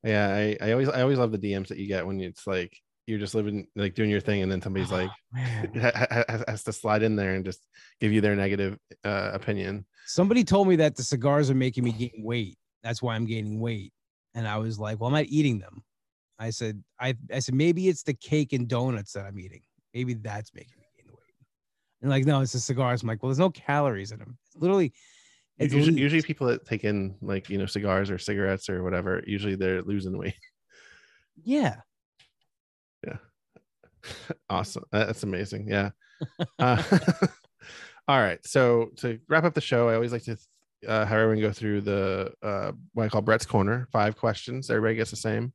[0.03, 2.77] Yeah, I, I always I always love the DMs that you get when it's like
[3.07, 6.63] you're just living like doing your thing, and then somebody's like ha- ha- has, has
[6.63, 7.59] to slide in there and just
[7.99, 9.85] give you their negative uh, opinion.
[10.07, 12.57] Somebody told me that the cigars are making me gain weight.
[12.83, 13.91] That's why I'm gaining weight.
[14.33, 15.83] And I was like, well, I'm not eating them.
[16.37, 19.61] I said, I, I said, maybe it's the cake and donuts that I'm eating.
[19.93, 21.47] Maybe that's making me gain weight.
[22.01, 23.01] And like, no, it's the cigars.
[23.01, 24.37] I'm like, well, there's no calories in them.
[24.47, 24.91] It's literally,
[25.57, 26.01] it's Usually, leaves.
[26.01, 29.81] usually people that take in like you know cigars or cigarettes or whatever, usually they're
[29.81, 30.35] losing weight.
[31.43, 31.77] yeah.
[34.49, 35.67] awesome, that's amazing.
[35.67, 35.91] Yeah.
[36.59, 36.81] Uh,
[38.07, 38.39] All right.
[38.45, 40.37] So to wrap up the show, I always like to
[40.87, 43.87] uh, have everyone go through the uh, what I call Brett's Corner.
[43.91, 44.69] Five questions.
[44.69, 45.53] Everybody gets the same.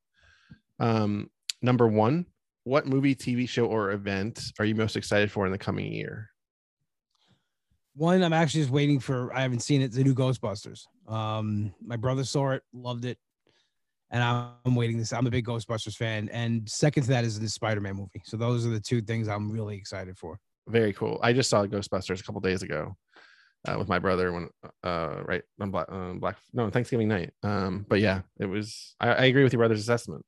[0.81, 1.31] Um,
[1.63, 2.27] number one,
[2.65, 6.31] what movie, TV show, or event are you most excited for in the coming year?
[7.95, 9.33] One, I'm actually just waiting for.
[9.33, 9.93] I haven't seen it.
[9.93, 10.87] The new Ghostbusters.
[11.07, 13.19] Um, my brother saw it, loved it,
[14.11, 15.13] and I'm, I'm waiting this.
[15.13, 18.23] I'm a big Ghostbusters fan, and second to that is the Spider-Man movie.
[18.25, 20.39] So those are the two things I'm really excited for.
[20.69, 21.19] Very cool.
[21.23, 22.97] I just saw Ghostbusters a couple days ago
[23.67, 24.49] uh, with my brother when
[24.85, 27.31] uh, right on Black, uh, Black no Thanksgiving night.
[27.43, 28.95] Um, but yeah, it was.
[29.01, 30.25] I, I agree with your brother's assessment.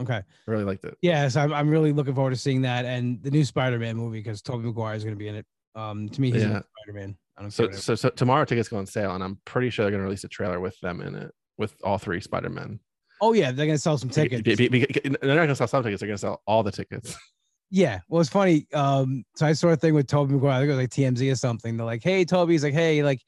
[0.00, 0.14] Okay.
[0.14, 0.96] I really liked it.
[1.02, 4.20] Yeah, so I'm, I'm really looking forward to seeing that and the new Spider-Man movie
[4.20, 5.46] because Tobey Maguire is going to be in it.
[5.74, 6.60] Um, to me, he's Yeah.
[6.84, 7.16] Spider-Man.
[7.48, 10.04] So, so, so tomorrow tickets go on sale, and I'm pretty sure they're going to
[10.04, 12.78] release a trailer with them in it, with all three Spider Men.
[13.22, 14.42] Oh yeah, they're going to sell some tickets.
[14.44, 17.16] They're not going to sell some tickets; they're going to sell all the tickets.
[17.74, 18.00] Yeah.
[18.10, 18.66] Well, it's funny.
[18.74, 20.52] Um, so I saw a thing with Tobey Maguire.
[20.52, 21.78] I think it was like TMZ or something.
[21.78, 23.22] They're like, "Hey, Toby." He's like, "Hey, like,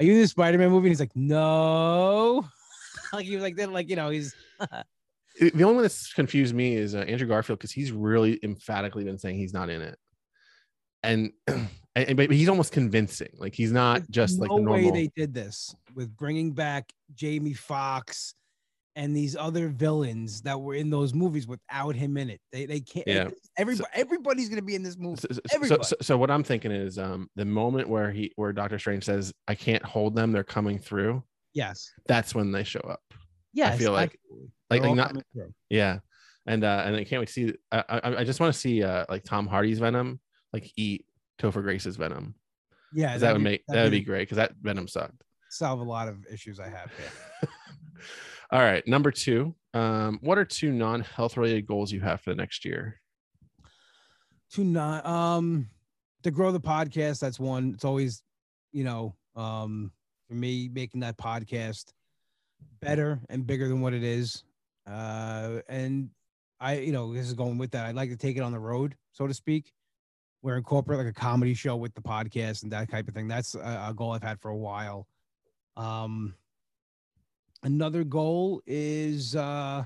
[0.00, 2.48] are you in the Spider-Man movie?" And he's like, "No."
[3.12, 4.34] like he was like, then like you know, he's
[5.38, 9.18] the only one that's confused me is uh, Andrew Garfield because he's really emphatically been
[9.18, 9.98] saying he's not in it,
[11.02, 11.32] and,
[11.94, 13.30] and but he's almost convincing.
[13.36, 16.90] Like he's not There's just like no the way they did this with bringing back
[17.14, 18.34] Jamie Foxx
[18.94, 22.40] and these other villains that were in those movies without him in it.
[22.52, 23.06] They they can't.
[23.06, 23.28] Yeah.
[23.56, 25.20] Everybody, everybody's gonna be in this movie.
[25.20, 28.52] So, so- so, so, so what I'm thinking is um the moment where he where
[28.52, 31.22] Doctor Strange says I can't hold them, they're coming through.
[31.54, 31.90] Yes.
[32.06, 33.00] That's when they show up.
[33.52, 33.74] Yes.
[33.74, 34.18] I feel like-.
[34.70, 35.16] Like, like not.
[35.68, 35.98] Yeah,
[36.46, 37.54] and uh, and I can't wait to see.
[37.70, 40.18] I I, I just want to see uh like Tom Hardy's Venom
[40.54, 41.04] like eat
[41.38, 42.34] Topher Grace's Venom.
[42.94, 43.18] Yeah.
[43.18, 45.22] that be- make that'd that'd be be- great because that Venom sucked.
[45.50, 47.50] solve a lot of issues I have here.
[48.52, 49.54] All right, number two.
[49.74, 53.00] Um, what are two non-health related goals you have for the next year?
[54.52, 55.66] to not um
[56.22, 57.72] to grow the podcast that's one.
[57.74, 58.22] It's always
[58.72, 59.90] you know um
[60.28, 61.86] for me making that podcast
[62.80, 64.44] better and bigger than what it is.
[64.86, 66.10] Uh and
[66.60, 67.86] i you know this is going with that.
[67.86, 69.72] I'd like to take it on the road so to speak.
[70.42, 73.28] Where incorporate like a comedy show with the podcast and that type of thing.
[73.28, 75.06] That's a, a goal i've had for a while.
[75.76, 76.34] Um
[77.62, 79.84] another goal is uh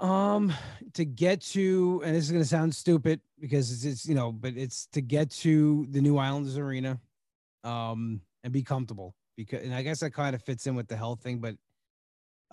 [0.00, 0.52] um,
[0.94, 4.56] to get to, and this is gonna sound stupid because it's, it's you know, but
[4.56, 6.98] it's to get to the new Islanders arena,
[7.64, 10.96] um, and be comfortable because, and I guess that kind of fits in with the
[10.96, 11.38] health thing.
[11.38, 11.56] But,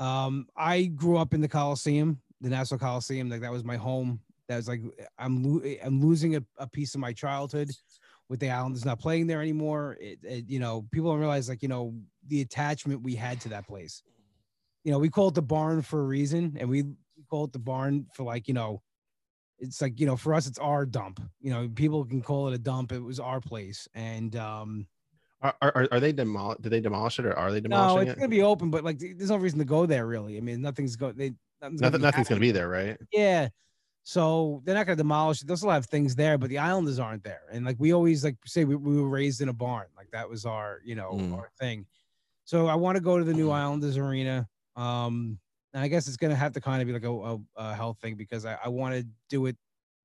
[0.03, 4.19] um, I grew up in the Coliseum, the Nassau Coliseum, like that was my home.
[4.47, 4.81] That was like
[5.17, 7.69] I'm lo- I'm losing a, a piece of my childhood
[8.29, 9.97] with the Islanders not playing there anymore.
[9.99, 11.93] It, it, you know, people don't realize like you know
[12.29, 14.03] the attachment we had to that place.
[14.83, 16.85] You know, we call it the barn for a reason, and we
[17.29, 18.81] call it the barn for like you know
[19.59, 22.53] it's like you know for us it's our dump you know people can call it
[22.53, 24.87] a dump it was our place and um
[25.41, 26.59] Are are, are they demol?
[26.61, 28.15] Did they demolish it or are they demolishing no it's it?
[28.15, 30.95] gonna be open but like there's no reason to go there really i mean nothing's
[30.95, 32.97] go they nothing's, Nothing, nothing's gonna be there, right?
[33.11, 33.49] yeah
[34.03, 37.23] so they're not gonna demolish it they'll still have things there but the islanders aren't
[37.23, 40.09] there and like we always like say we, we were raised in a barn like
[40.11, 41.33] that was our you know Mm.
[41.37, 41.85] our thing
[42.49, 45.37] so i want to go to the new islanders arena um
[45.73, 47.99] and i guess it's gonna have to kind of be like a, a, a health
[48.01, 49.55] thing because i, I want to do it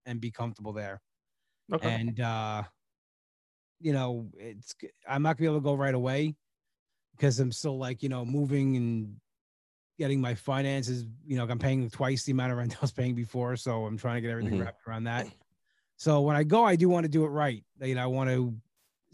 [0.04, 1.00] and be comfortable there
[1.72, 1.96] Okay.
[1.96, 2.62] and uh
[3.80, 4.74] you know it's
[5.08, 6.34] I'm not gonna be able to go right away
[7.16, 9.16] because i'm still like you know moving and
[9.98, 13.14] getting my finances you know i'm paying twice the amount of rent i was paying
[13.14, 14.64] before so i'm trying to get everything Mhm.
[14.64, 15.26] wrapped around that
[15.96, 18.28] so when i go i do want to do it right you know i want
[18.28, 18.54] to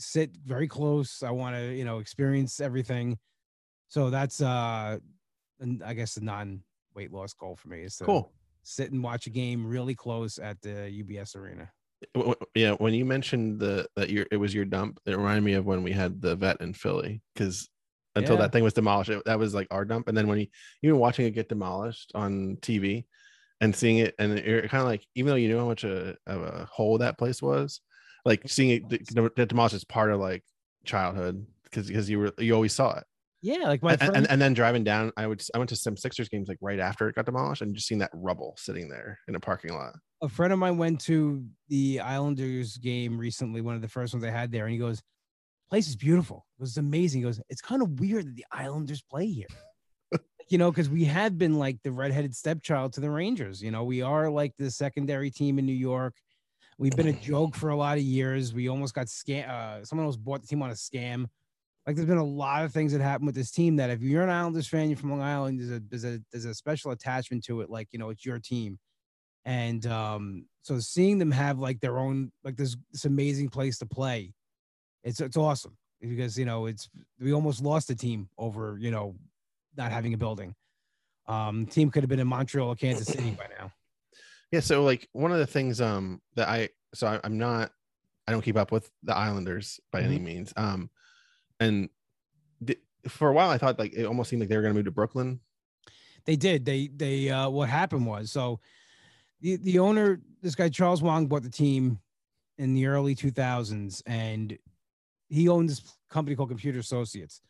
[0.00, 3.18] sit very close i want to you know experience everything
[3.88, 4.98] so that's uh
[5.60, 6.62] and i guess a non
[6.94, 8.32] weight loss goal for me is to cool.
[8.62, 11.70] sit and watch a game really close at the ubs arena
[12.54, 15.66] Yeah, when you mentioned the that your it was your dump, it reminded me of
[15.66, 17.68] when we had the vet in Philly because
[18.16, 18.42] until Yeah.
[18.42, 20.08] that thing was demolished, it, that was like our dump.
[20.08, 20.46] And then when you
[20.82, 23.04] even watching it get demolished on TV
[23.60, 26.16] and seeing it, and you're kind of like, even though you knew how much a,
[26.26, 27.80] of a hole that place was,
[28.24, 30.44] like seeing it demolished is part of like
[30.84, 33.04] childhood because because you were you always saw it.
[33.42, 35.76] yeah like my And, friend and, and then driving down, I would I went to
[35.76, 38.88] some Sixers games like right after it got demolished and just seeing that rubble sitting
[38.88, 39.94] there in a parking lot.
[40.22, 44.24] a friend of mine went to the Islanders game recently, one of the first ones
[44.24, 45.00] I had there, and he goes,
[45.70, 46.46] "Place is beautiful.
[46.58, 49.46] It was amazing." He goes, "It's kind of weird that the Islanders play here."
[50.50, 53.62] you know, because we have been like the redheaded stepchild to the Rangers.
[53.62, 56.14] You know, we are like the secondary team in New York.
[56.80, 58.54] We've been a joke for a lot of years.
[58.54, 59.46] We almost got scam.
[59.46, 61.26] Uh, someone else bought the team on a scam.
[61.86, 64.22] Like, there's been a lot of things that happened with this team that if you're
[64.22, 67.44] an Islanders fan, you're from Long Island, there's a there's a there's a special attachment
[67.44, 67.68] to it.
[67.68, 68.78] Like, you know, it's your team.
[69.44, 73.86] and um, so seeing them have like their own like this this amazing place to
[73.86, 74.32] play,
[75.04, 76.88] it's it's awesome because you know it's
[77.20, 79.16] we almost lost the team over you know
[79.76, 80.54] not having a building.
[81.26, 83.70] Um, team could have been in Montreal or Kansas City by now.
[84.52, 87.70] Yeah, so like one of the things um that I so I, am not
[88.26, 90.12] I don't keep up with the Islanders by mm-hmm.
[90.12, 90.52] any means.
[90.56, 90.90] Um,
[91.58, 91.88] and
[92.64, 94.78] th- for a while I thought like it almost seemed like they were going to
[94.78, 95.40] move to Brooklyn.
[96.26, 96.64] They did.
[96.64, 98.60] They they uh, what happened was so
[99.40, 101.98] the the owner, this guy Charles Wang, bought the team
[102.58, 104.56] in the early 2000s, and
[105.28, 107.40] he owned this company called Computer Associates.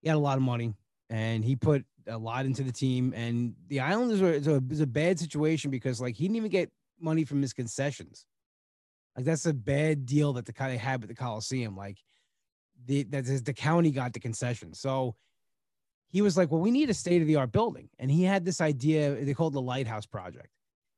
[0.00, 0.74] He had a lot of money,
[1.10, 3.12] and he put a lot into the team.
[3.16, 6.70] And the Islanders were it's a, a bad situation because like he didn't even get
[7.00, 8.26] money from his concessions.
[9.16, 11.76] Like that's a bad deal that the kind of had with the Coliseum.
[11.76, 11.98] Like
[12.86, 14.74] the that the county got the concession.
[14.74, 15.14] So
[16.08, 18.44] he was like, "Well, we need a state of the art building," and he had
[18.44, 19.14] this idea.
[19.24, 20.48] They called the Lighthouse Project.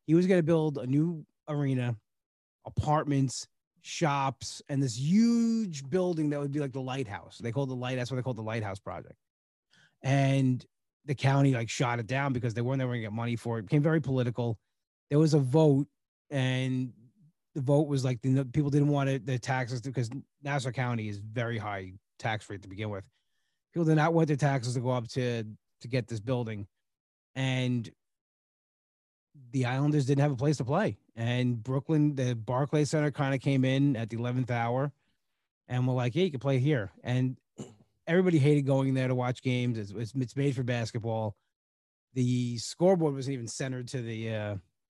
[0.06, 1.96] He was going to build a new arena,
[2.66, 3.48] apartments,
[3.82, 7.38] shops, and this huge building that would be like the lighthouse.
[7.38, 7.96] They called the light.
[7.96, 9.16] That's what they called the Lighthouse Project.
[10.02, 10.64] And
[11.06, 13.56] the county like shot it down because they weren't ever going to get money for
[13.56, 13.60] it.
[13.60, 13.66] it.
[13.66, 14.58] Became very political.
[15.10, 15.86] There was a vote,
[16.30, 16.92] and
[17.54, 20.10] the vote was like the people didn't want it, the taxes because
[20.42, 23.04] Nassau County is very high tax rate to begin with.
[23.72, 25.44] People did not want their taxes to go up to
[25.80, 26.66] to get this building,
[27.34, 27.90] and
[29.50, 30.96] the Islanders didn't have a place to play.
[31.16, 34.92] And Brooklyn, the Barclay Center kind of came in at the 11th hour
[35.68, 36.92] and we're like, yeah, you can play here.
[37.02, 37.36] And
[38.06, 39.78] everybody hated going there to watch games.
[39.78, 41.36] It's, it's, it's made for basketball.
[42.14, 44.54] The scoreboard wasn't even centered to the, uh,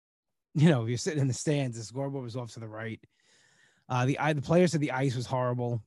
[0.55, 2.99] you know, if you're sitting in the stands, the scoreboard was off to the right.
[3.87, 5.81] Uh, the the players said the ice was horrible,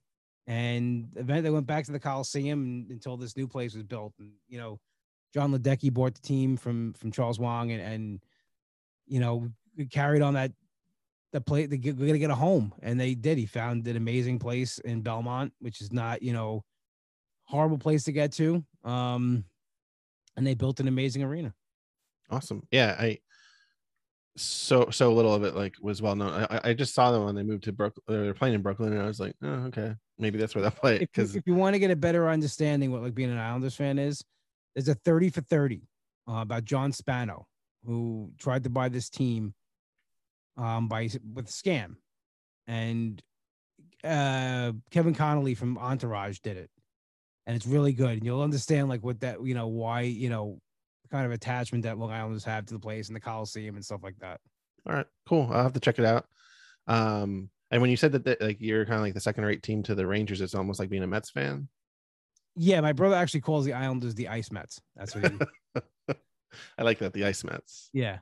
[0.48, 4.12] and eventually they went back to the Coliseum until this new place was built.
[4.18, 4.80] And you know,
[5.32, 8.24] Jon Ledecky bought the team from from Charles Wang, and, and
[9.06, 9.48] you know,
[9.90, 10.52] carried on that
[11.32, 14.38] the play they are gonna get a home and they did he found an amazing
[14.38, 16.62] place in belmont which is not you know
[17.52, 18.64] horrible place to get to.
[18.84, 19.44] Um
[20.36, 21.54] and they built an amazing arena.
[22.30, 22.66] Awesome.
[22.70, 23.18] Yeah i
[24.34, 26.46] so so little of it like was well known.
[26.50, 29.02] I, I just saw them when they moved to brooklyn they're playing in brooklyn and
[29.02, 31.74] i was like oh okay maybe that's where they'll play because if, if, you want
[31.74, 34.24] to get a better understanding what like being an islanders fan is
[34.74, 35.82] there's a 30 for 30
[36.30, 37.46] uh, about john spano
[37.84, 39.52] who tried to buy this team
[40.56, 41.96] um, by with scam,
[42.66, 43.22] and
[44.04, 46.70] uh, Kevin Connolly from Entourage did it,
[47.46, 48.10] and it's really good.
[48.10, 50.60] And you'll understand like what that you know why you know
[51.10, 54.02] kind of attachment that Long Islanders have to the place and the Coliseum and stuff
[54.02, 54.40] like that.
[54.86, 55.48] All right, cool.
[55.52, 56.26] I'll have to check it out.
[56.86, 59.62] Um, and when you said that, that like you're kind of like the second rate
[59.62, 61.68] team to the Rangers, it's almost like being a Mets fan.
[62.54, 64.80] Yeah, my brother actually calls the Islanders the Ice Mets.
[64.96, 65.38] That's what he.
[66.78, 67.88] I like that the Ice Mets.
[67.92, 68.18] Yeah.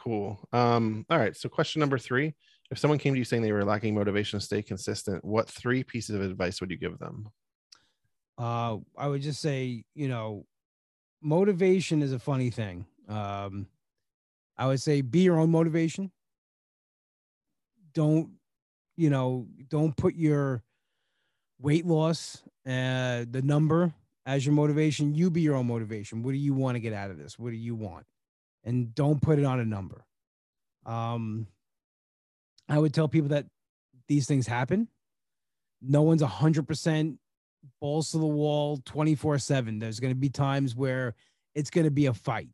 [0.00, 0.40] Cool.
[0.52, 1.36] Um, all right.
[1.36, 2.34] So question number three.
[2.70, 5.84] If someone came to you saying they were lacking motivation to stay consistent, what three
[5.84, 7.28] pieces of advice would you give them?
[8.38, 10.46] Uh, I would just say, you know,
[11.22, 12.86] motivation is a funny thing.
[13.08, 13.66] Um,
[14.58, 16.10] I would say be your own motivation.
[17.94, 18.30] Don't,
[18.96, 20.62] you know, don't put your
[21.58, 23.94] weight loss, uh, the number
[24.26, 25.14] as your motivation.
[25.14, 26.22] You be your own motivation.
[26.22, 27.38] What do you want to get out of this?
[27.38, 28.04] What do you want?
[28.64, 30.04] And don't put it on a number.
[30.84, 31.46] Um,
[32.68, 33.46] I would tell people that
[34.08, 34.88] these things happen.
[35.80, 37.18] No one's a hundred percent
[37.80, 39.78] balls to the wall 24 7.
[39.78, 41.14] There's going to be times where
[41.54, 42.48] it's going to be a fight.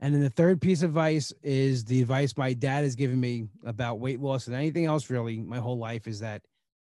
[0.00, 3.46] And then the third piece of advice is the advice my dad has given me
[3.64, 6.42] about weight loss and anything else really my whole life is that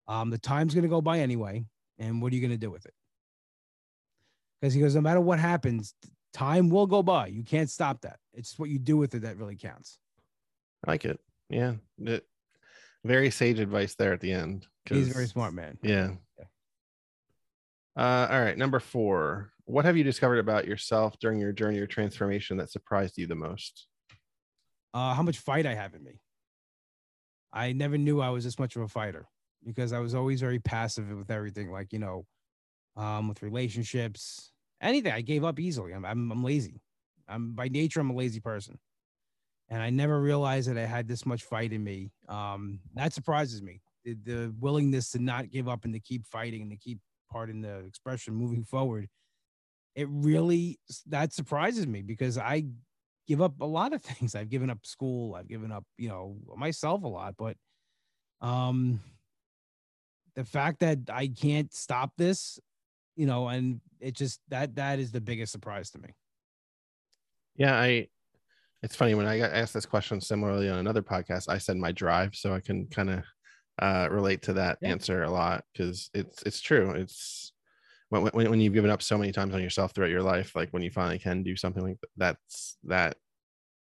[0.07, 1.63] um, the time's going to go by anyway.
[1.99, 2.93] And what are you going to do with it?
[4.59, 5.93] because he goes, no matter what happens,
[6.33, 7.27] time will go by.
[7.27, 8.19] You can't stop that.
[8.33, 9.99] It's what you do with it that really counts.
[10.85, 11.19] I like it.
[11.49, 11.73] Yeah.
[11.99, 12.25] It,
[13.03, 14.67] very sage advice there at the end.
[14.85, 15.77] He's a very smart man.
[15.81, 16.11] Yeah.
[17.97, 18.57] Uh, all right.
[18.57, 19.51] Number four.
[19.65, 23.35] What have you discovered about yourself during your journey or transformation that surprised you the
[23.35, 23.87] most?
[24.93, 26.21] Uh, how much fight I have in me.
[27.51, 29.27] I never knew I was this much of a fighter
[29.65, 31.69] because I was always very passive with everything.
[31.69, 32.25] Like, you know,
[32.95, 35.11] um, with relationships, anything.
[35.11, 35.93] I gave up easily.
[35.93, 36.81] I'm, I'm, I'm lazy.
[37.27, 38.79] I'm by nature, I'm a lazy person.
[39.69, 42.11] And I never realized that I had this much fight in me.
[42.29, 43.81] Um, that surprises me.
[44.05, 46.99] The, the willingness to not give up and to keep fighting and to keep,
[47.31, 49.07] pardon the expression, moving forward.
[49.95, 52.65] It really, that surprises me because I
[53.27, 54.35] give up a lot of things.
[54.35, 55.35] I've given up school.
[55.35, 57.57] I've given up, you know, myself a lot, but,
[58.41, 58.99] um,
[60.35, 62.59] the fact that I can't stop this
[63.17, 66.09] you know, and it just that that is the biggest surprise to me.
[67.55, 68.07] Yeah, I
[68.83, 71.91] It's funny when I got asked this question similarly on another podcast, I said my
[71.91, 73.23] drive, so I can kind of
[73.79, 74.89] uh, relate to that Yeah.
[74.89, 76.91] answer a lot because it's it's true.
[76.91, 77.51] It's
[78.09, 80.69] when, when when you've given up so many times on yourself throughout your life, like
[80.71, 83.17] when you finally can do something like th- that's that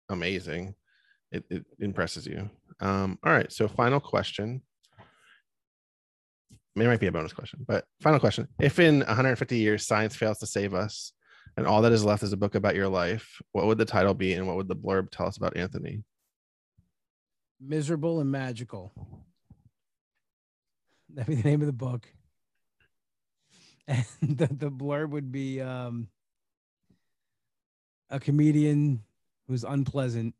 [0.09, 0.75] amazing,
[1.31, 2.49] it, it impresses you.
[2.79, 4.61] Um, all right, so final question.
[6.75, 10.37] It might be a bonus question, but final question: If in 150 years science fails
[10.39, 11.11] to save us,
[11.57, 14.13] and all that is left is a book about your life, what would the title
[14.13, 16.03] be, and what would the blurb tell us about Anthony?
[17.59, 18.91] Miserable and magical.
[21.27, 22.07] That'd be the name of the book.
[23.87, 26.09] And the, the blurb would be um,
[28.09, 29.03] a comedian
[29.47, 30.35] who's unpleasant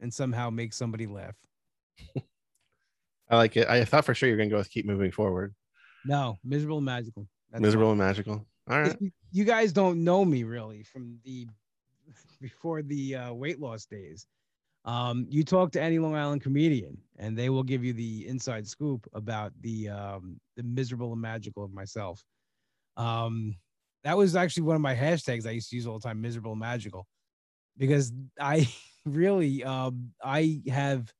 [0.00, 1.34] and somehow makes somebody laugh.
[3.30, 3.68] I like it.
[3.68, 5.54] I thought for sure you're gonna go with keep moving forward.
[6.06, 7.26] No, miserable and magical.
[7.50, 8.46] That's Miserable and magical.
[8.70, 8.96] All right.
[9.00, 11.48] You- You guys don't know me really from the
[12.40, 14.26] before the uh, weight loss days.
[14.84, 18.66] Um, you talk to any Long Island comedian, and they will give you the inside
[18.66, 22.22] scoop about the um, the miserable and magical of myself.
[22.96, 23.56] Um,
[24.04, 26.52] that was actually one of my hashtags I used to use all the time, miserable
[26.52, 27.06] and magical,
[27.76, 28.68] because I
[29.06, 31.12] really um, I have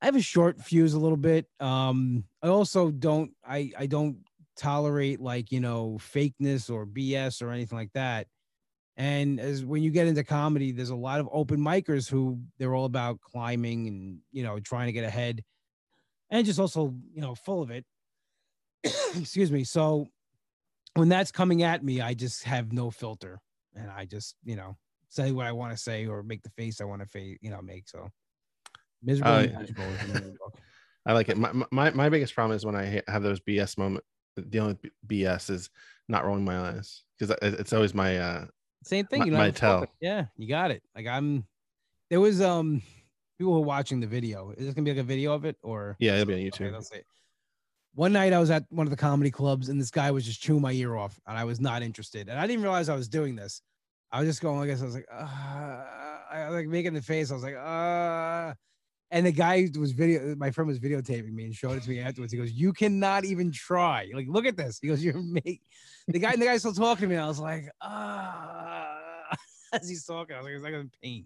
[0.00, 1.46] I have a short fuse a little bit.
[1.60, 4.18] Um, I also don't I I don't
[4.56, 8.28] tolerate like you know fakeness or BS or anything like that.
[8.98, 12.74] And as when you get into comedy, there's a lot of open micers who they're
[12.74, 15.44] all about climbing and you know trying to get ahead,
[16.30, 17.86] and just also you know full of it.
[19.16, 19.62] Excuse me.
[19.62, 20.08] So
[20.94, 23.38] when that's coming at me, I just have no filter,
[23.76, 24.76] and I just you know
[25.10, 27.50] say what I want to say or make the face I want to face you
[27.50, 27.88] know make.
[27.88, 28.08] So
[29.00, 29.32] miserable.
[29.32, 30.58] Uh, magical is the name of the book.
[31.06, 31.38] I like it.
[31.38, 34.04] My, my my biggest problem is when I have those BS moment.
[34.50, 35.68] Dealing with B- BS is
[36.08, 38.46] not rolling my eyes because it's always my uh
[38.84, 39.26] Same thing.
[39.26, 39.86] You know, to tell.
[40.00, 40.82] Yeah, you got it.
[40.94, 41.46] Like I'm.
[42.10, 42.82] There was um
[43.38, 44.50] people who are watching the video.
[44.50, 45.96] Is this gonna be like a video of it or?
[45.98, 46.84] yeah it'll be on YouTube.
[46.84, 47.00] see.
[47.94, 50.40] One night I was at one of the comedy clubs and this guy was just
[50.40, 53.08] chewing my ear off and I was not interested and I didn't realize I was
[53.08, 53.62] doing this.
[54.12, 54.80] I was just going like this.
[54.80, 55.84] I was like, uh,
[56.30, 57.30] I was like making the face.
[57.30, 58.54] I was like, uh,
[59.10, 60.34] and the guy was video.
[60.36, 62.32] My friend was videotaping me and showed it to me afterwards.
[62.32, 64.10] He goes, "You cannot even try.
[64.12, 65.62] Like, look at this." He goes, "You're make
[66.06, 67.16] the guy." And the guy's still talking to me.
[67.16, 68.98] I was like, ah,
[69.72, 71.24] as he's talking, I was like, "It's like in pain."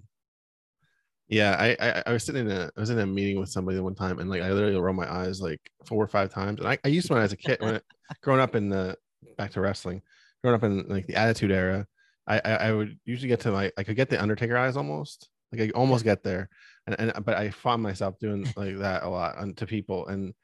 [1.28, 3.78] Yeah, I, I I was sitting in a I was in a meeting with somebody
[3.80, 6.60] one time and like I literally rolled my eyes like four or five times.
[6.60, 7.84] And I, I used to when I was a kid when it,
[8.22, 8.96] growing up in the
[9.38, 10.02] back to wrestling,
[10.42, 11.86] growing up in like the attitude era,
[12.26, 15.30] I, I I would usually get to my I could get the Undertaker eyes almost
[15.52, 16.48] like I almost get there,
[16.86, 20.06] and and but I found myself doing like that a lot on, to people.
[20.08, 20.34] And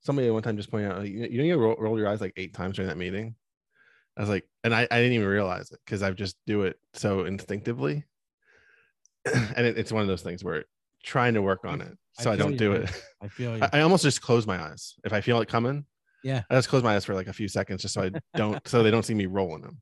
[0.00, 2.20] somebody one time just pointed out, like, you, you know, you roll, roll your eyes
[2.20, 3.34] like eight times during that meeting.
[4.16, 6.76] I was like, and I, I didn't even realize it because I just do it
[6.94, 8.04] so instinctively.
[9.24, 10.64] and it, it's one of those things where
[11.04, 12.90] trying to work on it so I, feel don't do it.
[13.22, 13.62] I feel you.
[13.62, 15.84] I, I almost just close my eyes if I feel it coming.
[16.24, 16.42] Yeah.
[16.50, 18.82] I just close my eyes for like a few seconds just so I don't so
[18.82, 19.80] they don't see me rolling them.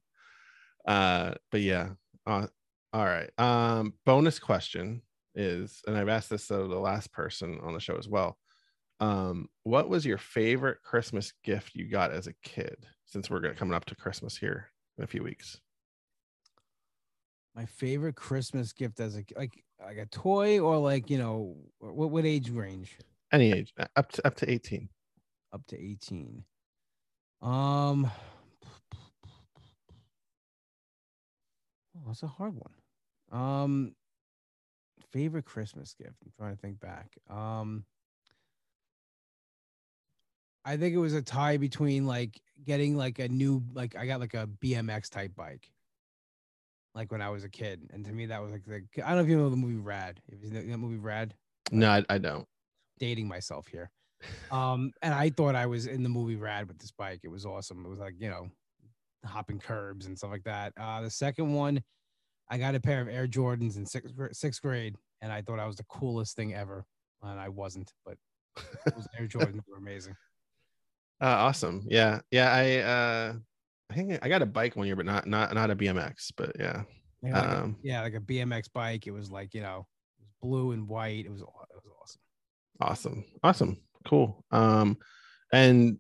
[0.86, 1.90] Uh, but yeah.
[2.26, 2.46] Uh,
[2.92, 3.30] all right.
[3.38, 5.02] Um, bonus question
[5.36, 8.36] is, and I've asked this of the last person on the show as well.
[8.98, 12.86] Um, what was your favorite Christmas gift you got as a kid?
[13.04, 15.60] Since we're gonna coming up to Christmas here in a few weeks.
[17.54, 22.10] My favorite Christmas gift as a like like a toy or like you know what
[22.10, 22.98] what age range?
[23.32, 24.88] Any age, uh, up to up to 18.
[25.52, 26.44] Up to eighteen.
[27.40, 28.10] Um,
[31.94, 32.72] oh, that's a hard one.
[33.40, 33.94] Um,
[35.12, 36.16] favorite Christmas gift.
[36.24, 37.12] I'm trying to think back.
[37.30, 37.84] Um,
[40.64, 44.20] I think it was a tie between like getting like a new like I got
[44.20, 45.70] like a BMX type bike.
[46.94, 49.18] Like when I was a kid, and to me that was like the I don't
[49.18, 50.20] know if you know the movie Rad.
[50.28, 51.34] If you know that movie Rad,
[51.70, 52.46] No, I, I don't.
[52.98, 53.90] dating myself here.
[54.50, 57.20] Um, and I thought I was in the movie Rad with this bike.
[57.22, 57.84] It was awesome.
[57.84, 58.48] It was like, you know,
[59.26, 60.72] hopping curbs and stuff like that.
[60.80, 61.82] Uh, the second one,
[62.48, 65.66] I got a pair of Air Jordans in sixth, sixth grade, and I thought I
[65.66, 66.84] was the coolest thing ever.
[67.22, 68.16] And I wasn't, but
[68.84, 70.14] those Air Jordans were amazing.
[71.20, 71.84] Uh, awesome.
[71.88, 72.20] Yeah.
[72.30, 72.52] Yeah.
[72.52, 73.34] I uh
[73.90, 76.32] I think I got a bike one year, but not not not a BMX.
[76.36, 76.82] But yeah.
[77.22, 79.06] Yeah, like, a, Um, yeah, like a BMX bike.
[79.06, 79.86] It was like, you know,
[80.18, 81.24] it was blue and white.
[81.24, 82.20] It was, it was awesome.
[82.80, 83.24] Awesome.
[83.42, 83.76] Awesome.
[84.06, 84.44] Cool.
[84.50, 84.98] Um
[85.52, 85.98] and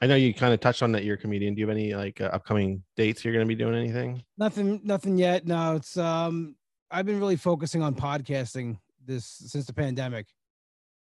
[0.00, 1.54] I know you kind of touched on that you're a comedian.
[1.54, 4.22] Do you have any like uh, upcoming dates you're going to be doing anything?
[4.38, 5.46] Nothing, nothing yet.
[5.46, 6.56] No, it's um,
[6.90, 10.26] I've been really focusing on podcasting this since the pandemic.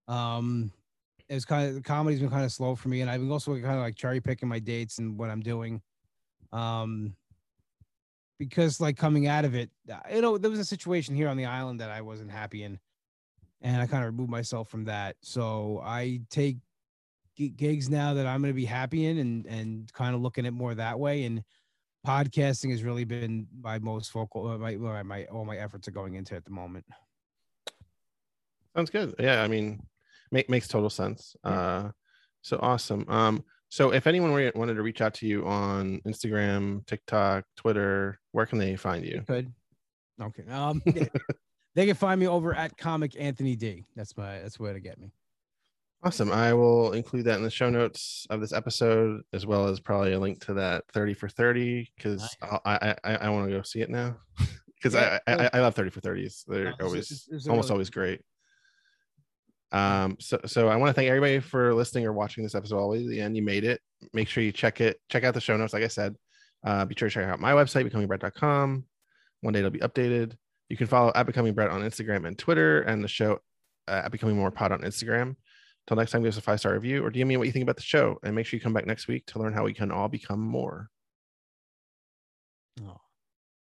[0.08, 0.72] Um,
[1.28, 3.66] it's kind of comedy's been kind of slow for me, and I've been also kind
[3.66, 5.82] of like cherry picking my dates and what I'm doing.
[6.53, 7.16] Um,
[8.38, 11.38] because like coming out of it, uh, you know, there was a situation here on
[11.38, 12.80] the island that I wasn't happy in,
[13.62, 15.16] and I kind of removed myself from that.
[15.22, 16.58] So I take
[17.36, 20.54] gigs now that I'm going to be happy in, and and kind of looking at
[20.54, 21.24] more that way.
[21.24, 21.44] And
[22.06, 25.92] podcasting has really been my most focal, uh, my my, my all my efforts are
[25.92, 26.86] going into at the moment.
[28.76, 29.16] Sounds good.
[29.20, 29.82] Yeah, I mean,
[30.32, 31.36] make, makes total sense.
[31.46, 31.52] Yeah.
[31.52, 31.92] Uh,
[32.42, 33.06] so awesome.
[33.08, 38.46] Um, so if anyone wanted to reach out to you on Instagram, TikTok, Twitter, where
[38.46, 39.24] can they find you?
[39.26, 39.52] Good.
[40.22, 40.44] Okay.
[40.50, 40.82] Um,
[41.76, 43.86] they can find me over at Comic Anthony D.
[43.96, 45.12] That's my that's where to get me.
[46.06, 46.32] Awesome.
[46.32, 50.14] I will include that in the show notes of this episode, as well as probably
[50.14, 52.60] a link to that 30 for 30 because nice.
[52.64, 54.16] I, I, I want to go see it now
[54.76, 56.43] because yeah, I, I, I, love 30 for 30s.
[56.45, 58.22] They're always almost really always great.
[59.72, 62.91] Um, so so I want to thank everybody for listening or watching this episode all
[62.91, 63.36] the way to the end.
[63.36, 63.82] You made it.
[64.14, 66.16] Make sure you check it, check out the show notes, like I said.
[66.64, 68.86] Uh, be sure to check out my website, becomingbrett.com.
[69.41, 70.36] One day it'll be updated.
[70.70, 73.39] You can follow at Becoming Brett on Instagram and Twitter, and the show
[73.88, 75.36] uh, at Becoming More Pod on Instagram.
[75.88, 77.64] Till next time, give us a five star review or DM me what you think
[77.64, 78.18] about the show.
[78.24, 80.40] And make sure you come back next week to learn how we can all become
[80.40, 80.90] more.